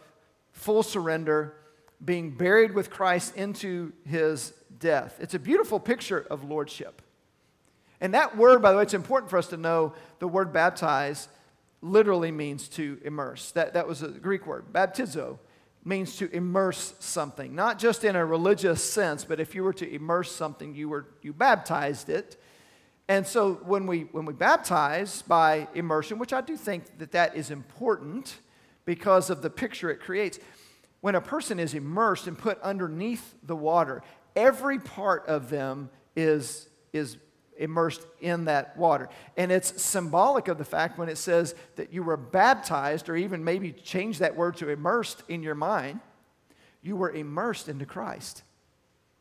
full 0.52 0.84
surrender, 0.84 1.56
being 2.04 2.30
buried 2.30 2.74
with 2.74 2.90
Christ 2.90 3.37
into 3.37 3.92
his 4.04 4.52
death. 4.78 5.16
It's 5.20 5.35
a 5.35 5.38
beautiful 5.38 5.80
picture 5.80 6.26
of 6.30 6.44
lordship. 6.44 7.02
And 8.00 8.12
that 8.14 8.37
word, 8.37 8.61
by 8.61 8.72
the 8.72 8.76
way, 8.76 8.82
it's 8.82 8.94
important 8.94 9.30
for 9.30 9.38
us 9.38 9.48
to 9.48 9.56
know 9.56 9.94
the 10.18 10.28
word 10.28 10.52
baptize 10.52 11.28
literally 11.80 12.30
means 12.30 12.68
to 12.68 12.98
immerse. 13.04 13.52
That, 13.52 13.74
that 13.74 13.87
was 13.87 14.02
a 14.02 14.09
Greek 14.09 14.46
word. 14.46 14.66
Baptizo 14.72 15.38
means 15.85 16.16
to 16.16 16.28
immerse 16.35 16.94
something, 16.98 17.54
not 17.54 17.78
just 17.78 18.04
in 18.04 18.16
a 18.16 18.26
religious 18.26 18.82
sense, 18.82 19.24
but 19.24 19.38
if 19.38 19.54
you 19.54 19.62
were 19.62 19.72
to 19.72 19.88
immerse 19.88 20.32
something, 20.32 20.74
you, 20.74 20.88
were, 20.88 21.06
you 21.22 21.32
baptized 21.32 22.09
it. 22.09 22.37
And 23.09 23.24
so 23.24 23.54
when 23.64 23.87
we, 23.87 24.02
when 24.11 24.24
we 24.24 24.32
baptize 24.32 25.22
by 25.22 25.68
immersion, 25.74 26.18
which 26.18 26.32
I 26.32 26.40
do 26.40 26.56
think 26.56 26.98
that 26.98 27.12
that 27.12 27.37
is 27.37 27.52
important 27.52 28.38
because 28.85 29.30
of 29.30 29.42
the 29.42 29.50
picture 29.50 29.88
it 29.88 30.00
creates, 30.00 30.40
when 31.00 31.14
a 31.14 31.20
person 31.20 31.59
is 31.59 31.74
immersed 31.74 32.26
and 32.26 32.37
put 32.37 32.61
underneath 32.62 33.35
the 33.42 33.56
water, 33.56 34.02
every 34.35 34.78
part 34.78 35.26
of 35.26 35.50
them 35.50 35.90
is, 36.14 36.68
is 36.92 37.16
immersed 37.59 38.06
in 38.20 38.46
that 38.46 38.76
water. 38.76 39.09
And 39.37 39.50
it's 39.50 39.80
symbolic 39.80 40.48
of 40.48 40.59
the 40.59 40.64
fact 40.64 40.98
when 40.98 41.09
it 41.09 41.18
says 41.18 41.54
that 41.76 41.92
you 41.92 42.02
were 42.02 42.16
baptized, 42.16 43.09
or 43.09 43.16
even 43.16 43.44
maybe 43.44 43.72
change 43.72 44.18
that 44.18 44.37
word 44.37 44.56
to 44.59 44.68
immersed 44.68 45.22
in 45.28 45.42
your 45.42 45.54
mind, 45.54 46.00
you 46.82 46.96
were 46.96 47.11
immersed 47.11 47.68
into 47.68 47.87
Christ. 47.87 48.42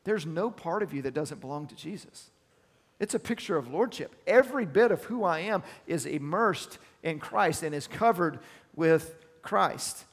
There's 0.04 0.26
no 0.26 0.52
part 0.52 0.84
of 0.84 0.94
you 0.94 1.02
that 1.04 1.14
doesn't 1.14 1.42
belong 1.42 1.68
to 1.68 1.76
Jesus. 1.76 2.30
It's 3.00 3.14
a 3.14 3.20
picture 3.20 3.58
of 3.58 3.74
lordship. 3.74 4.16
Every 4.26 4.66
bit 4.66 4.92
of 4.92 5.04
who 5.06 5.24
I 5.24 5.40
am 5.40 5.64
is 5.88 6.06
immersed 6.06 6.78
in 7.04 7.20
Christ 7.20 7.64
and 7.64 7.76
is 7.76 7.88
covered 7.88 8.40
with 8.76 9.16
Christ. 9.42 10.06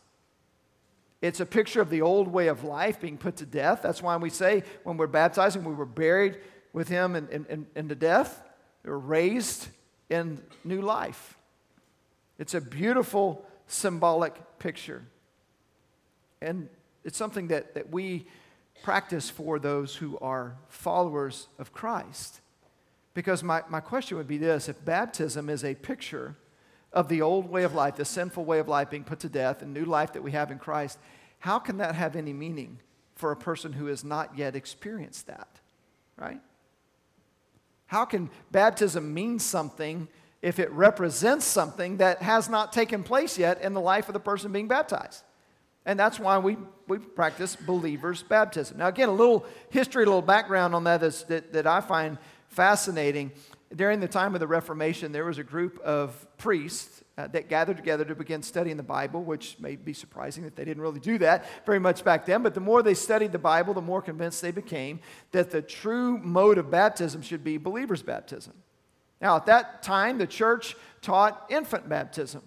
It's 1.22 1.38
a 1.38 1.46
picture 1.46 1.80
of 1.80 1.88
the 1.88 2.02
old 2.02 2.26
way 2.26 2.48
of 2.48 2.64
life 2.64 3.00
being 3.00 3.16
put 3.16 3.36
to 3.36 3.46
death. 3.46 3.80
That's 3.80 4.02
why 4.02 4.16
we 4.16 4.28
say 4.28 4.64
when 4.82 4.96
we're 4.96 5.06
baptizing, 5.06 5.64
we 5.64 5.72
were 5.72 5.86
buried 5.86 6.38
with 6.72 6.88
him 6.88 7.14
in, 7.14 7.28
in, 7.48 7.66
into 7.76 7.94
death, 7.94 8.42
we 8.82 8.90
were 8.90 8.98
raised 8.98 9.68
in 10.10 10.42
new 10.64 10.82
life. 10.82 11.38
It's 12.38 12.54
a 12.54 12.60
beautiful 12.60 13.46
symbolic 13.68 14.58
picture. 14.58 15.04
And 16.40 16.68
it's 17.04 17.16
something 17.16 17.48
that, 17.48 17.74
that 17.74 17.90
we 17.90 18.26
practice 18.82 19.30
for 19.30 19.60
those 19.60 19.94
who 19.94 20.18
are 20.18 20.56
followers 20.68 21.46
of 21.58 21.72
Christ. 21.72 22.40
Because 23.14 23.44
my, 23.44 23.62
my 23.68 23.80
question 23.80 24.16
would 24.16 24.26
be 24.26 24.38
this 24.38 24.68
if 24.68 24.84
baptism 24.84 25.48
is 25.48 25.64
a 25.64 25.74
picture 25.74 26.36
of 26.92 27.08
the 27.08 27.22
old 27.22 27.48
way 27.48 27.62
of 27.64 27.74
life, 27.74 27.96
the 27.96 28.04
sinful 28.04 28.44
way 28.44 28.58
of 28.58 28.68
life 28.68 28.90
being 28.90 29.04
put 29.04 29.20
to 29.20 29.28
death, 29.28 29.62
and 29.62 29.72
new 29.72 29.84
life 29.84 30.12
that 30.12 30.22
we 30.22 30.32
have 30.32 30.50
in 30.50 30.58
Christ, 30.58 30.98
how 31.38 31.58
can 31.58 31.78
that 31.78 31.94
have 31.94 32.16
any 32.16 32.32
meaning 32.32 32.78
for 33.14 33.32
a 33.32 33.36
person 33.36 33.72
who 33.72 33.86
has 33.86 34.04
not 34.04 34.36
yet 34.36 34.54
experienced 34.54 35.26
that? 35.26 35.48
Right? 36.16 36.40
How 37.86 38.04
can 38.04 38.30
baptism 38.50 39.12
mean 39.12 39.38
something 39.38 40.08
if 40.40 40.58
it 40.58 40.70
represents 40.72 41.44
something 41.44 41.98
that 41.98 42.22
has 42.22 42.48
not 42.48 42.72
taken 42.72 43.02
place 43.02 43.38
yet 43.38 43.60
in 43.60 43.74
the 43.74 43.80
life 43.80 44.08
of 44.08 44.12
the 44.12 44.20
person 44.20 44.52
being 44.52 44.68
baptized? 44.68 45.22
And 45.84 45.98
that's 45.98 46.20
why 46.20 46.38
we, 46.38 46.56
we 46.86 46.98
practice 46.98 47.56
believers' 47.56 48.22
baptism. 48.22 48.78
Now, 48.78 48.86
again, 48.88 49.08
a 49.08 49.12
little 49.12 49.44
history, 49.70 50.04
a 50.04 50.06
little 50.06 50.22
background 50.22 50.74
on 50.74 50.84
that, 50.84 51.00
that, 51.00 51.52
that 51.52 51.66
I 51.66 51.80
find 51.80 52.18
fascinating 52.48 53.32
during 53.76 54.00
the 54.00 54.08
time 54.08 54.34
of 54.34 54.40
the 54.40 54.46
Reformation, 54.46 55.12
there 55.12 55.24
was 55.24 55.38
a 55.38 55.44
group 55.44 55.78
of 55.80 56.26
priests 56.36 57.02
uh, 57.16 57.26
that 57.28 57.48
gathered 57.48 57.76
together 57.76 58.04
to 58.04 58.14
begin 58.14 58.42
studying 58.42 58.76
the 58.76 58.82
Bible, 58.82 59.22
which 59.22 59.56
may 59.60 59.76
be 59.76 59.92
surprising 59.92 60.44
that 60.44 60.56
they 60.56 60.64
didn't 60.64 60.82
really 60.82 61.00
do 61.00 61.18
that 61.18 61.46
very 61.64 61.78
much 61.78 62.04
back 62.04 62.26
then. 62.26 62.42
But 62.42 62.54
the 62.54 62.60
more 62.60 62.82
they 62.82 62.94
studied 62.94 63.32
the 63.32 63.38
Bible, 63.38 63.74
the 63.74 63.80
more 63.80 64.02
convinced 64.02 64.42
they 64.42 64.50
became 64.50 65.00
that 65.32 65.50
the 65.50 65.62
true 65.62 66.18
mode 66.18 66.58
of 66.58 66.70
baptism 66.70 67.22
should 67.22 67.44
be 67.44 67.56
believer's 67.58 68.02
baptism. 68.02 68.54
Now, 69.20 69.36
at 69.36 69.46
that 69.46 69.82
time, 69.82 70.18
the 70.18 70.26
church 70.26 70.74
taught 71.00 71.46
infant 71.48 71.88
baptism. 71.88 72.42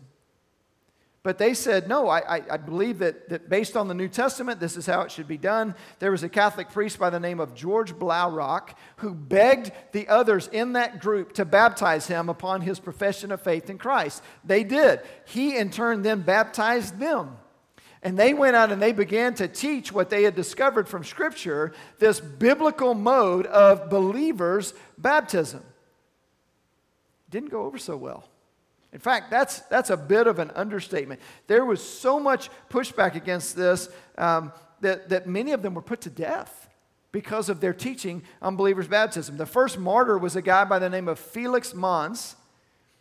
But 1.25 1.39
they 1.39 1.55
said, 1.55 1.89
no, 1.89 2.07
I, 2.07 2.43
I, 2.51 2.57
believe 2.57 2.99
that, 2.99 3.29
that 3.29 3.49
based 3.49 3.75
on 3.75 3.87
the 3.87 3.95
New 3.95 4.07
Testament, 4.07 4.59
this 4.59 4.77
is 4.77 4.85
how 4.85 5.01
it 5.01 5.11
should 5.11 5.27
be 5.27 5.39
done. 5.39 5.73
There 5.97 6.11
was 6.11 6.21
a 6.21 6.29
Catholic 6.29 6.69
priest 6.69 6.99
by 6.99 7.09
the 7.09 7.19
name 7.19 7.39
of 7.39 7.55
George 7.55 7.93
Blaurock 7.95 8.75
who 8.97 9.15
begged 9.15 9.71
the 9.91 10.07
others 10.07 10.47
in 10.49 10.73
that 10.73 10.99
group 10.99 11.33
to 11.33 11.43
baptize 11.43 12.05
him 12.05 12.29
upon 12.29 12.61
his 12.61 12.79
profession 12.79 13.31
of 13.31 13.41
faith 13.41 13.71
in 13.71 13.79
Christ. 13.79 14.21
They 14.43 14.63
did. 14.63 14.99
He, 15.25 15.57
in 15.57 15.71
turn, 15.71 16.03
then 16.03 16.21
baptized 16.21 16.99
them. 16.99 17.37
And 18.03 18.19
they 18.19 18.35
went 18.35 18.55
out 18.55 18.71
and 18.71 18.79
they 18.79 18.91
began 18.91 19.33
to 19.33 19.47
teach 19.47 19.91
what 19.91 20.11
they 20.11 20.21
had 20.21 20.35
discovered 20.35 20.87
from 20.87 21.03
Scripture 21.03 21.73
this 21.97 22.19
biblical 22.19 22.93
mode 22.93 23.47
of 23.47 23.89
believers' 23.89 24.75
baptism. 24.95 25.63
Didn't 27.31 27.49
go 27.49 27.63
over 27.63 27.79
so 27.79 27.97
well. 27.97 28.29
In 28.95 29.01
fact, 29.01 29.29
that's, 29.29 29.59
that's 29.63 29.89
a 29.89 29.97
bit 29.97 30.25
of 30.25 30.39
an 30.39 30.51
understatement. 30.51 31.19
There 31.47 31.65
was 31.65 31.83
so 31.83 32.17
much 32.17 32.49
pushback 32.69 33.15
against 33.15 33.53
this 33.53 33.89
um, 34.17 34.53
that, 34.79 35.09
that 35.09 35.27
many 35.27 35.51
of 35.51 35.61
them 35.61 35.73
were 35.73 35.81
put 35.81 35.99
to 36.01 36.09
death 36.09 36.69
because 37.11 37.49
of 37.49 37.59
their 37.59 37.73
teaching 37.73 38.23
on 38.41 38.55
believers' 38.55 38.87
baptism. 38.87 39.35
The 39.35 39.45
first 39.45 39.77
martyr 39.77 40.17
was 40.17 40.37
a 40.37 40.41
guy 40.41 40.63
by 40.63 40.79
the 40.79 40.89
name 40.89 41.09
of 41.09 41.19
Felix 41.19 41.73
Manz. 41.73 42.37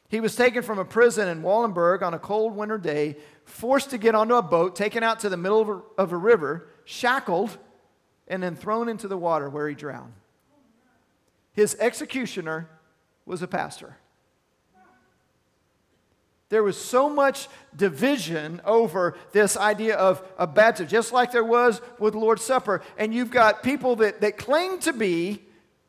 He 0.09 0.19
was 0.19 0.35
taken 0.35 0.65
from 0.65 0.81
a 0.81 0.85
prison 0.85 1.29
in 1.29 1.45
Wellenberg 1.45 2.03
on 2.03 2.13
a 2.13 2.19
cold 2.19 2.57
winter 2.57 2.77
day, 2.77 3.17
forced 3.45 3.91
to 3.91 3.99
get 3.99 4.17
onto 4.17 4.35
a 4.35 4.43
boat, 4.43 4.75
taken 4.75 5.05
out 5.05 5.21
to 5.21 5.29
the 5.29 5.37
middle 5.37 5.61
of 5.61 5.69
a, 5.69 5.81
of 5.97 6.13
a 6.13 6.17
river, 6.17 6.71
shackled, 6.85 7.57
and 8.27 8.43
then 8.43 8.57
thrown 8.57 8.89
into 8.89 9.07
the 9.07 9.17
water 9.17 9.49
where 9.49 9.69
he 9.69 9.77
drowned. 9.77 10.15
His 11.53 11.77
executioner 11.79 12.69
was 13.27 13.43
a 13.43 13.47
pastor. 13.47 13.97
There 16.55 16.63
was 16.63 16.81
so 16.81 17.09
much 17.09 17.49
division 17.75 18.61
over 18.65 19.17
this 19.33 19.57
idea 19.57 19.97
of, 19.97 20.23
a 20.39 20.47
baptism, 20.47 20.87
just 20.87 21.13
like 21.13 21.33
there 21.33 21.43
was 21.43 21.81
with 21.99 22.15
Lord's 22.15 22.45
Supper. 22.45 22.81
And 22.97 23.13
you've 23.13 23.33
got 23.33 23.65
people 23.65 23.97
that, 23.97 24.21
that 24.21 24.39
claim 24.39 24.79
to 24.83 24.93
be 24.93 25.43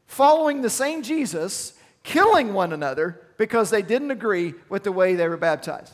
following 0.07 0.63
the 0.63 0.69
same 0.71 1.03
Jesus, 1.03 1.73
killing 2.01 2.55
one 2.55 2.73
another 2.73 3.21
because 3.37 3.69
they 3.69 3.83
didn't 3.83 4.09
agree 4.09 4.55
with 4.67 4.81
the 4.81 4.91
way 4.91 5.13
they 5.13 5.27
were 5.27 5.37
baptized. 5.37 5.93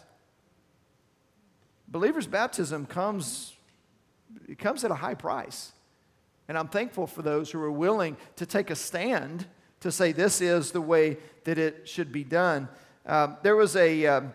Believers' 1.89 2.25
baptism 2.25 2.85
comes, 2.85 3.53
it 4.47 4.57
comes 4.57 4.85
at 4.85 4.91
a 4.91 4.95
high 4.95 5.15
price. 5.15 5.73
And 6.47 6.57
I'm 6.57 6.69
thankful 6.69 7.07
for 7.07 7.23
those 7.23 7.51
who 7.51 7.61
are 7.61 7.69
willing 7.69 8.15
to 8.37 8.45
take 8.45 8.69
a 8.69 8.77
stand 8.77 9.47
to 9.81 9.91
say 9.91 10.13
this 10.13 10.39
is 10.39 10.71
the 10.71 10.79
way 10.79 11.17
that 11.43 11.57
it 11.57 11.89
should 11.89 12.13
be 12.13 12.23
done. 12.23 12.69
Um, 13.05 13.35
there 13.43 13.57
was 13.57 13.75
a. 13.75 14.05
Um, 14.05 14.33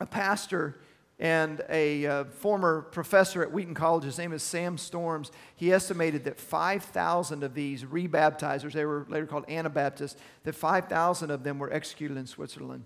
a 0.00 0.06
pastor 0.06 0.80
and 1.18 1.62
a 1.68 2.06
uh, 2.06 2.24
former 2.24 2.80
professor 2.80 3.42
at 3.42 3.52
Wheaton 3.52 3.74
College, 3.74 4.04
his 4.04 4.16
name 4.16 4.32
is 4.32 4.42
Sam 4.42 4.78
Storms, 4.78 5.30
he 5.54 5.70
estimated 5.70 6.24
that 6.24 6.40
5,000 6.40 7.42
of 7.42 7.52
these 7.52 7.84
rebaptizers, 7.84 8.72
they 8.72 8.86
were 8.86 9.06
later 9.08 9.26
called 9.26 9.44
Anabaptists, 9.48 10.18
that 10.44 10.54
5,000 10.54 11.30
of 11.30 11.44
them 11.44 11.58
were 11.58 11.70
executed 11.70 12.16
in 12.16 12.26
Switzerland 12.26 12.84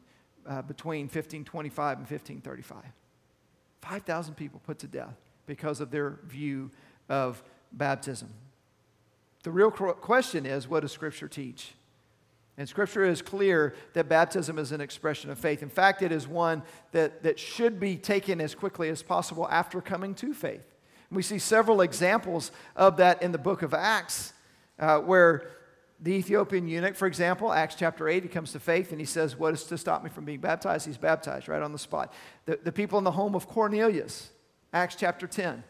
uh, 0.49 0.63
between 0.63 1.05
1525 1.05 1.99
and 1.99 2.11
1535. 2.11 2.83
5,000 3.83 4.35
people 4.35 4.61
put 4.67 4.81
to 4.81 4.89
death 4.89 5.15
because 5.47 5.81
of 5.81 5.93
their 5.93 6.19
view 6.25 6.71
of 7.09 7.41
baptism. 7.73 8.31
The 9.45 9.51
real 9.51 9.71
question 9.71 10.47
is 10.47 10.67
what 10.67 10.81
does 10.81 10.91
Scripture 10.91 11.29
teach? 11.29 11.75
And 12.57 12.69
Scripture 12.69 13.05
is 13.05 13.21
clear 13.21 13.75
that 13.95 14.09
baptism 14.09 14.59
is 14.59 14.71
an 14.71 14.81
expression 14.81 15.31
of 15.31 15.39
faith. 15.39 15.63
In 15.63 15.69
fact, 15.69 16.03
it 16.03 16.13
is 16.13 16.29
one 16.29 16.63
that, 16.93 17.25
that 17.25 17.39
should 17.39 17.81
be 17.81 17.97
taken 17.97 18.41
as 18.41 18.55
quickly 18.55 18.89
as 18.89 19.03
possible 19.03 19.49
after 19.51 19.81
coming 19.81 20.15
to 20.17 20.33
faith. 20.33 20.75
And 21.11 21.17
we 21.17 21.23
see 21.23 21.39
several 21.39 21.81
examples 21.81 22.53
of 22.77 22.97
that 22.99 23.23
in 23.23 23.33
the 23.33 23.39
book 23.39 23.63
of 23.63 23.75
Acts, 23.75 24.33
uh, 24.79 25.01
where 25.01 25.51
the 26.01 26.13
Ethiopian 26.13 26.69
eunuch, 26.69 26.95
for 26.95 27.07
example, 27.07 27.53
Acts 27.53 27.75
chapter 27.75 28.09
8, 28.09 28.23
he 28.23 28.29
comes 28.29 28.53
to 28.53 28.61
faith 28.61 28.93
and 28.93 29.01
he 29.01 29.07
says, 29.07 29.37
What 29.37 29.55
is 29.55 29.65
to 29.65 29.79
stop 29.79 30.05
me 30.05 30.11
from 30.11 30.25
being 30.25 30.41
baptized? 30.41 30.87
He's 30.87 30.99
baptized 30.99 31.49
right 31.49 31.63
on 31.63 31.73
the 31.73 31.79
spot. 31.79 32.13
The, 32.47 32.59
the 32.63 32.73
people 32.73 32.99
in 32.99 33.05
the 33.05 33.13
home 33.13 33.35
of 33.35 33.49
Cornelius, 33.49 34.31
Acts 34.73 34.97
chapter 34.97 35.27
10, 35.27 35.65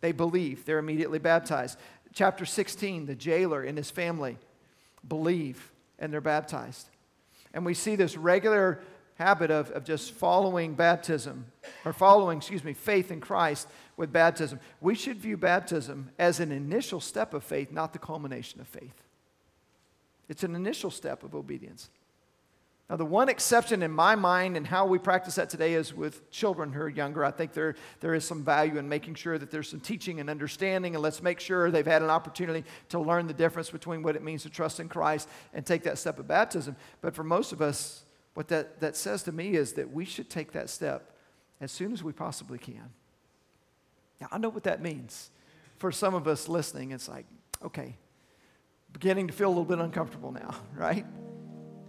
they 0.00 0.12
believe, 0.12 0.64
they're 0.64 0.78
immediately 0.78 1.18
baptized. 1.18 1.78
Chapter 2.12 2.44
16, 2.44 3.06
the 3.06 3.14
jailer 3.14 3.62
and 3.62 3.76
his 3.76 3.90
family 3.90 4.38
believe 5.06 5.72
and 5.98 6.12
they're 6.12 6.20
baptized. 6.20 6.88
And 7.54 7.64
we 7.64 7.74
see 7.74 7.96
this 7.96 8.16
regular 8.16 8.80
habit 9.14 9.50
of, 9.50 9.70
of 9.72 9.84
just 9.84 10.12
following 10.12 10.74
baptism, 10.74 11.46
or 11.84 11.92
following, 11.92 12.38
excuse 12.38 12.62
me, 12.62 12.72
faith 12.72 13.10
in 13.10 13.20
Christ 13.20 13.68
with 13.96 14.12
baptism. 14.12 14.60
We 14.80 14.94
should 14.94 15.18
view 15.18 15.36
baptism 15.36 16.10
as 16.18 16.38
an 16.38 16.52
initial 16.52 17.00
step 17.00 17.34
of 17.34 17.42
faith, 17.42 17.72
not 17.72 17.92
the 17.92 17.98
culmination 17.98 18.60
of 18.60 18.68
faith. 18.68 19.02
It's 20.28 20.44
an 20.44 20.54
initial 20.54 20.90
step 20.90 21.24
of 21.24 21.34
obedience. 21.34 21.90
Now, 22.88 22.96
the 22.96 23.04
one 23.04 23.28
exception 23.28 23.82
in 23.82 23.90
my 23.90 24.14
mind 24.14 24.56
and 24.56 24.66
how 24.66 24.86
we 24.86 24.98
practice 24.98 25.34
that 25.34 25.50
today 25.50 25.74
is 25.74 25.92
with 25.92 26.30
children 26.30 26.72
who 26.72 26.80
are 26.80 26.88
younger. 26.88 27.22
I 27.22 27.30
think 27.30 27.52
there, 27.52 27.74
there 28.00 28.14
is 28.14 28.24
some 28.24 28.42
value 28.42 28.78
in 28.78 28.88
making 28.88 29.16
sure 29.16 29.36
that 29.36 29.50
there's 29.50 29.68
some 29.68 29.80
teaching 29.80 30.20
and 30.20 30.30
understanding, 30.30 30.94
and 30.94 31.02
let's 31.02 31.22
make 31.22 31.38
sure 31.38 31.70
they've 31.70 31.84
had 31.84 32.00
an 32.00 32.08
opportunity 32.08 32.64
to 32.88 32.98
learn 32.98 33.26
the 33.26 33.34
difference 33.34 33.68
between 33.68 34.02
what 34.02 34.16
it 34.16 34.22
means 34.22 34.42
to 34.44 34.50
trust 34.50 34.80
in 34.80 34.88
Christ 34.88 35.28
and 35.52 35.66
take 35.66 35.82
that 35.82 35.98
step 35.98 36.18
of 36.18 36.26
baptism. 36.26 36.76
But 37.02 37.14
for 37.14 37.22
most 37.22 37.52
of 37.52 37.60
us, 37.60 38.04
what 38.32 38.48
that, 38.48 38.80
that 38.80 38.96
says 38.96 39.22
to 39.24 39.32
me 39.32 39.50
is 39.50 39.74
that 39.74 39.92
we 39.92 40.06
should 40.06 40.30
take 40.30 40.52
that 40.52 40.70
step 40.70 41.12
as 41.60 41.70
soon 41.70 41.92
as 41.92 42.02
we 42.02 42.12
possibly 42.12 42.56
can. 42.56 42.88
Now, 44.18 44.28
I 44.30 44.38
know 44.38 44.48
what 44.48 44.62
that 44.62 44.80
means. 44.80 45.30
For 45.76 45.92
some 45.92 46.14
of 46.14 46.26
us 46.26 46.48
listening, 46.48 46.92
it's 46.92 47.08
like, 47.08 47.26
okay, 47.62 47.96
beginning 48.94 49.26
to 49.26 49.34
feel 49.34 49.48
a 49.48 49.50
little 49.50 49.64
bit 49.66 49.78
uncomfortable 49.78 50.32
now, 50.32 50.54
right? 50.74 51.04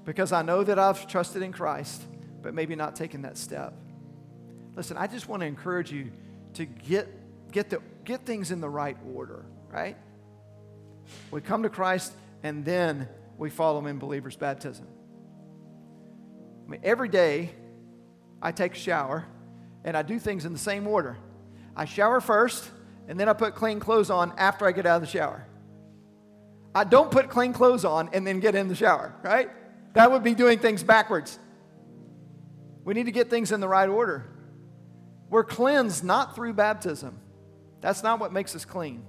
Because 0.05 0.31
I 0.31 0.41
know 0.41 0.63
that 0.63 0.79
I've 0.79 1.07
trusted 1.07 1.41
in 1.41 1.51
Christ, 1.51 2.01
but 2.41 2.53
maybe 2.53 2.75
not 2.75 2.95
taken 2.95 3.23
that 3.23 3.37
step. 3.37 3.73
Listen, 4.75 4.97
I 4.97 5.07
just 5.07 5.27
want 5.27 5.41
to 5.41 5.45
encourage 5.45 5.91
you 5.91 6.11
to 6.53 6.65
get, 6.65 7.07
get, 7.51 7.69
the, 7.69 7.81
get 8.05 8.25
things 8.25 8.51
in 8.51 8.61
the 8.61 8.69
right 8.69 8.97
order, 9.13 9.45
right? 9.69 9.97
We 11.31 11.41
come 11.41 11.63
to 11.63 11.69
Christ 11.69 12.13
and 12.43 12.63
then 12.63 13.07
we 13.37 13.49
follow 13.49 13.79
him 13.79 13.87
in 13.87 13.99
believer's 13.99 14.35
baptism. 14.35 14.87
I 16.65 16.71
mean, 16.71 16.81
every 16.83 17.09
day 17.09 17.51
I 18.41 18.51
take 18.51 18.73
a 18.73 18.79
shower 18.79 19.25
and 19.83 19.97
I 19.97 20.01
do 20.01 20.19
things 20.19 20.45
in 20.45 20.53
the 20.53 20.59
same 20.59 20.87
order. 20.87 21.17
I 21.75 21.85
shower 21.85 22.21
first 22.21 22.69
and 23.07 23.19
then 23.19 23.27
I 23.27 23.33
put 23.33 23.55
clean 23.55 23.79
clothes 23.79 24.09
on 24.09 24.33
after 24.37 24.65
I 24.65 24.71
get 24.71 24.85
out 24.85 24.97
of 24.97 25.01
the 25.01 25.07
shower. 25.07 25.45
I 26.75 26.83
don't 26.83 27.09
put 27.09 27.29
clean 27.29 27.53
clothes 27.53 27.83
on 27.83 28.09
and 28.13 28.25
then 28.25 28.39
get 28.39 28.53
in 28.55 28.67
the 28.67 28.75
shower, 28.75 29.13
right? 29.23 29.49
That 29.93 30.11
would 30.11 30.23
be 30.23 30.35
doing 30.35 30.59
things 30.59 30.83
backwards. 30.83 31.39
We 32.83 32.93
need 32.93 33.05
to 33.05 33.11
get 33.11 33.29
things 33.29 33.51
in 33.51 33.59
the 33.59 33.67
right 33.67 33.89
order. 33.89 34.25
We're 35.29 35.43
cleansed 35.43 36.03
not 36.03 36.35
through 36.35 36.53
baptism. 36.53 37.19
That's 37.81 38.03
not 38.03 38.19
what 38.19 38.33
makes 38.33 38.55
us 38.55 38.65
clean. 38.65 39.03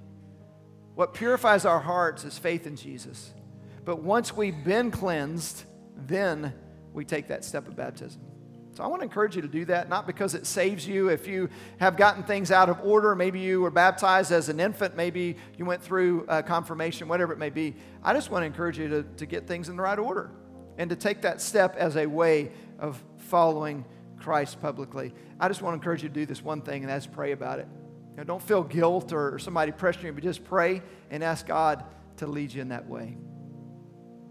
What 0.94 1.14
purifies 1.14 1.64
our 1.64 1.80
hearts 1.80 2.24
is 2.24 2.38
faith 2.38 2.66
in 2.66 2.76
Jesus. 2.76 3.32
But 3.84 4.02
once 4.02 4.36
we've 4.36 4.64
been 4.64 4.90
cleansed, 4.90 5.64
then 5.96 6.52
we 6.92 7.04
take 7.04 7.28
that 7.28 7.44
step 7.44 7.66
of 7.68 7.76
baptism. 7.76 8.20
So 8.74 8.84
I 8.84 8.86
want 8.86 9.00
to 9.00 9.04
encourage 9.04 9.34
you 9.34 9.42
to 9.42 9.48
do 9.48 9.64
that, 9.66 9.88
not 9.88 10.06
because 10.06 10.34
it 10.34 10.46
saves 10.46 10.86
you 10.86 11.08
if 11.08 11.26
you 11.26 11.48
have 11.78 11.96
gotten 11.96 12.22
things 12.22 12.50
out 12.50 12.68
of 12.68 12.80
order. 12.84 13.14
Maybe 13.14 13.40
you 13.40 13.60
were 13.60 13.70
baptized 13.70 14.30
as 14.30 14.48
an 14.48 14.60
infant, 14.60 14.96
maybe 14.96 15.36
you 15.58 15.64
went 15.64 15.82
through 15.82 16.26
uh, 16.28 16.42
confirmation, 16.42 17.08
whatever 17.08 17.32
it 17.32 17.38
may 17.38 17.50
be. 17.50 17.74
I 18.02 18.12
just 18.12 18.30
want 18.30 18.42
to 18.42 18.46
encourage 18.46 18.78
you 18.78 18.88
to, 18.88 19.02
to 19.02 19.26
get 19.26 19.46
things 19.46 19.68
in 19.68 19.76
the 19.76 19.82
right 19.82 19.98
order 19.98 20.30
and 20.80 20.88
to 20.88 20.96
take 20.96 21.20
that 21.20 21.42
step 21.42 21.76
as 21.76 21.94
a 21.98 22.06
way 22.06 22.50
of 22.78 23.04
following 23.18 23.84
Christ 24.16 24.62
publicly. 24.62 25.12
I 25.38 25.46
just 25.46 25.60
want 25.60 25.74
to 25.74 25.76
encourage 25.76 26.02
you 26.02 26.08
to 26.08 26.14
do 26.14 26.24
this 26.24 26.42
one 26.42 26.62
thing, 26.62 26.82
and 26.82 26.90
that's 26.90 27.06
pray 27.06 27.32
about 27.32 27.58
it. 27.58 27.68
You 28.12 28.16
know, 28.16 28.24
don't 28.24 28.42
feel 28.42 28.62
guilt 28.62 29.12
or 29.12 29.38
somebody 29.38 29.72
pressuring 29.72 30.04
you, 30.04 30.12
but 30.14 30.22
just 30.22 30.42
pray 30.42 30.80
and 31.10 31.22
ask 31.22 31.46
God 31.46 31.84
to 32.16 32.26
lead 32.26 32.54
you 32.54 32.62
in 32.62 32.70
that 32.70 32.88
way. 32.88 33.18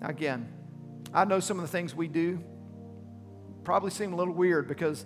Again, 0.02 0.52
I 1.14 1.24
know 1.24 1.40
some 1.40 1.58
of 1.58 1.62
the 1.62 1.68
things 1.68 1.94
we 1.94 2.08
do 2.08 2.44
probably 3.64 3.92
seem 3.92 4.12
a 4.14 4.16
little 4.16 4.34
weird 4.34 4.68
because 4.68 5.06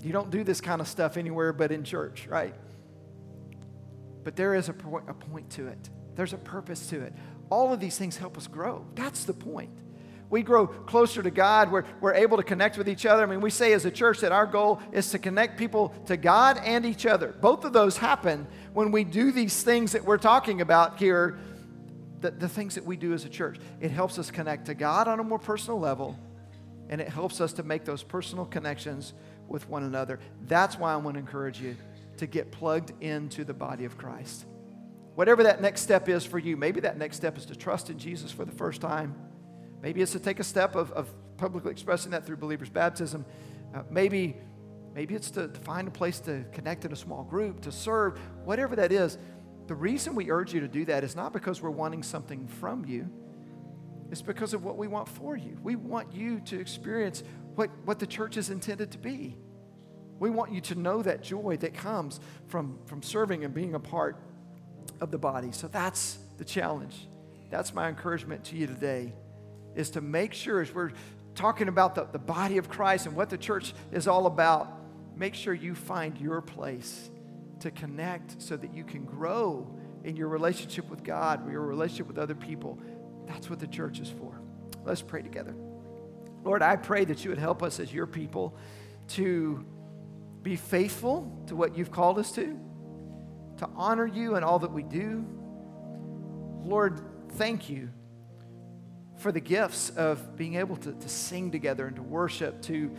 you 0.00 0.12
don't 0.12 0.30
do 0.30 0.44
this 0.44 0.60
kind 0.60 0.80
of 0.80 0.86
stuff 0.86 1.16
anywhere 1.16 1.52
but 1.52 1.72
in 1.72 1.82
church, 1.82 2.28
right? 2.28 2.54
But 4.22 4.36
there 4.36 4.54
is 4.54 4.68
a 4.68 4.74
a 5.08 5.14
point 5.14 5.50
to 5.50 5.66
it. 5.66 5.90
There's 6.14 6.34
a 6.34 6.38
purpose 6.38 6.86
to 6.90 7.00
it. 7.00 7.14
All 7.50 7.72
of 7.72 7.80
these 7.80 7.98
things 7.98 8.16
help 8.16 8.36
us 8.38 8.46
grow. 8.46 8.86
That's 8.94 9.24
the 9.24 9.34
point. 9.34 9.70
We 10.28 10.42
grow 10.42 10.66
closer 10.66 11.22
to 11.22 11.30
God. 11.30 11.70
We're, 11.70 11.84
we're 12.00 12.14
able 12.14 12.36
to 12.36 12.42
connect 12.42 12.76
with 12.76 12.88
each 12.88 13.06
other. 13.06 13.22
I 13.22 13.26
mean, 13.26 13.40
we 13.40 13.50
say 13.50 13.72
as 13.72 13.84
a 13.84 13.90
church 13.90 14.20
that 14.20 14.32
our 14.32 14.46
goal 14.46 14.80
is 14.92 15.10
to 15.10 15.18
connect 15.18 15.56
people 15.56 15.94
to 16.06 16.16
God 16.16 16.60
and 16.64 16.84
each 16.84 17.06
other. 17.06 17.28
Both 17.40 17.64
of 17.64 17.72
those 17.72 17.96
happen 17.96 18.46
when 18.72 18.90
we 18.90 19.04
do 19.04 19.30
these 19.30 19.62
things 19.62 19.92
that 19.92 20.04
we're 20.04 20.18
talking 20.18 20.60
about 20.60 20.98
here, 20.98 21.38
the, 22.20 22.32
the 22.32 22.48
things 22.48 22.74
that 22.74 22.84
we 22.84 22.96
do 22.96 23.12
as 23.12 23.24
a 23.24 23.28
church. 23.28 23.58
It 23.80 23.92
helps 23.92 24.18
us 24.18 24.30
connect 24.30 24.66
to 24.66 24.74
God 24.74 25.06
on 25.06 25.20
a 25.20 25.24
more 25.24 25.38
personal 25.38 25.78
level, 25.78 26.18
and 26.88 27.00
it 27.00 27.08
helps 27.08 27.40
us 27.40 27.52
to 27.54 27.62
make 27.62 27.84
those 27.84 28.02
personal 28.02 28.46
connections 28.46 29.12
with 29.46 29.68
one 29.68 29.84
another. 29.84 30.18
That's 30.46 30.76
why 30.76 30.92
I 30.92 30.96
want 30.96 31.14
to 31.14 31.20
encourage 31.20 31.60
you 31.60 31.76
to 32.16 32.26
get 32.26 32.50
plugged 32.50 32.92
into 33.00 33.44
the 33.44 33.54
body 33.54 33.84
of 33.84 33.96
Christ. 33.96 34.44
Whatever 35.14 35.44
that 35.44 35.62
next 35.62 35.82
step 35.82 36.08
is 36.08 36.24
for 36.24 36.38
you, 36.38 36.56
maybe 36.56 36.80
that 36.80 36.98
next 36.98 37.16
step 37.16 37.38
is 37.38 37.46
to 37.46 37.54
trust 37.54 37.90
in 37.90 37.98
Jesus 37.98 38.32
for 38.32 38.44
the 38.44 38.52
first 38.52 38.80
time. 38.80 39.14
Maybe 39.86 40.02
it's 40.02 40.10
to 40.10 40.18
take 40.18 40.40
a 40.40 40.44
step 40.44 40.74
of, 40.74 40.90
of 40.90 41.08
publicly 41.36 41.70
expressing 41.70 42.10
that 42.10 42.26
through 42.26 42.38
believers' 42.38 42.68
baptism. 42.68 43.24
Uh, 43.72 43.84
maybe, 43.88 44.36
maybe 44.96 45.14
it's 45.14 45.30
to, 45.30 45.46
to 45.46 45.60
find 45.60 45.86
a 45.86 45.92
place 45.92 46.18
to 46.18 46.44
connect 46.50 46.84
in 46.84 46.90
a 46.90 46.96
small 46.96 47.22
group, 47.22 47.60
to 47.60 47.70
serve, 47.70 48.18
whatever 48.44 48.74
that 48.74 48.90
is. 48.90 49.16
The 49.68 49.76
reason 49.76 50.16
we 50.16 50.28
urge 50.28 50.52
you 50.52 50.58
to 50.58 50.66
do 50.66 50.84
that 50.86 51.04
is 51.04 51.14
not 51.14 51.32
because 51.32 51.62
we're 51.62 51.70
wanting 51.70 52.02
something 52.02 52.48
from 52.48 52.84
you, 52.84 53.08
it's 54.10 54.22
because 54.22 54.54
of 54.54 54.64
what 54.64 54.76
we 54.76 54.88
want 54.88 55.08
for 55.08 55.36
you. 55.36 55.56
We 55.62 55.76
want 55.76 56.12
you 56.12 56.40
to 56.40 56.58
experience 56.58 57.22
what, 57.54 57.70
what 57.84 58.00
the 58.00 58.08
church 58.08 58.36
is 58.36 58.50
intended 58.50 58.90
to 58.90 58.98
be. 58.98 59.36
We 60.18 60.30
want 60.30 60.50
you 60.50 60.60
to 60.62 60.74
know 60.74 61.00
that 61.02 61.22
joy 61.22 61.58
that 61.58 61.74
comes 61.74 62.18
from, 62.48 62.80
from 62.86 63.04
serving 63.04 63.44
and 63.44 63.54
being 63.54 63.76
a 63.76 63.80
part 63.80 64.20
of 65.00 65.12
the 65.12 65.18
body. 65.18 65.52
So 65.52 65.68
that's 65.68 66.18
the 66.38 66.44
challenge. 66.44 67.06
That's 67.50 67.72
my 67.72 67.88
encouragement 67.88 68.42
to 68.46 68.56
you 68.56 68.66
today 68.66 69.12
is 69.76 69.90
to 69.90 70.00
make 70.00 70.32
sure, 70.32 70.60
as 70.60 70.74
we're 70.74 70.90
talking 71.36 71.68
about 71.68 71.94
the, 71.94 72.08
the 72.10 72.18
body 72.18 72.56
of 72.56 72.68
Christ 72.68 73.06
and 73.06 73.14
what 73.14 73.30
the 73.30 73.38
church 73.38 73.74
is 73.92 74.08
all 74.08 74.26
about, 74.26 74.80
make 75.16 75.34
sure 75.34 75.54
you 75.54 75.74
find 75.74 76.18
your 76.18 76.40
place 76.40 77.10
to 77.60 77.70
connect 77.70 78.42
so 78.42 78.56
that 78.56 78.74
you 78.74 78.82
can 78.82 79.04
grow 79.04 79.70
in 80.02 80.16
your 80.16 80.28
relationship 80.28 80.88
with 80.88 81.04
God, 81.04 81.50
your 81.50 81.60
relationship 81.60 82.08
with 82.08 82.18
other 82.18 82.34
people. 82.34 82.78
That's 83.26 83.50
what 83.50 83.60
the 83.60 83.66
church 83.66 84.00
is 84.00 84.08
for. 84.08 84.40
Let's 84.84 85.02
pray 85.02 85.22
together. 85.22 85.54
Lord, 86.42 86.62
I 86.62 86.76
pray 86.76 87.04
that 87.04 87.24
you 87.24 87.30
would 87.30 87.38
help 87.38 87.62
us 87.62 87.80
as 87.80 87.92
your 87.92 88.06
people 88.06 88.56
to 89.08 89.64
be 90.42 90.56
faithful 90.56 91.44
to 91.48 91.56
what 91.56 91.76
you've 91.76 91.90
called 91.90 92.18
us 92.18 92.32
to, 92.32 92.58
to 93.58 93.68
honor 93.74 94.06
you 94.06 94.36
in 94.36 94.44
all 94.44 94.60
that 94.60 94.72
we 94.72 94.84
do. 94.84 95.26
Lord, 96.62 97.00
thank 97.32 97.68
you 97.68 97.90
for 99.16 99.32
the 99.32 99.40
gifts 99.40 99.90
of 99.90 100.36
being 100.36 100.56
able 100.56 100.76
to, 100.76 100.92
to 100.92 101.08
sing 101.08 101.50
together 101.50 101.86
and 101.86 101.96
to 101.96 102.02
worship, 102.02 102.60
to 102.62 102.94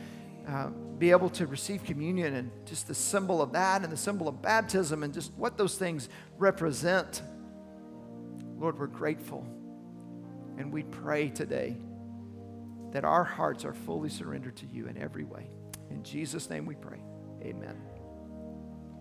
uh, 0.48 0.68
be 0.98 1.12
able 1.12 1.30
to 1.30 1.46
receive 1.46 1.84
communion 1.84 2.36
and 2.36 2.52
just 2.66 2.88
the 2.88 2.96
symbol 2.96 3.42
of 3.42 3.52
that 3.52 3.84
and 3.84 3.92
the 3.92 3.98
symbol 3.98 4.28
of 4.28 4.42
baptism 4.42 5.04
and 5.04 5.14
just 5.14 5.32
what 5.34 5.58
those 5.58 5.76
things 5.76 6.10
represent. 6.38 7.22
Lord, 8.58 8.80
we're 8.80 8.88
grateful. 8.88 9.46
And 10.58 10.74
we 10.74 10.84
pray 10.84 11.30
today 11.30 11.78
that 12.92 13.04
our 13.04 13.24
hearts 13.24 13.66
are 13.66 13.74
fully 13.74 14.10
surrendered 14.10 14.56
to 14.58 14.66
you 14.66 14.88
in 14.88 14.98
every 14.98 15.24
way. 15.24 15.50
In 15.92 16.04
Jesus' 16.04 16.50
name 16.50 16.66
we 16.66 16.76
pray. 16.76 17.00
Amen. 17.44 17.97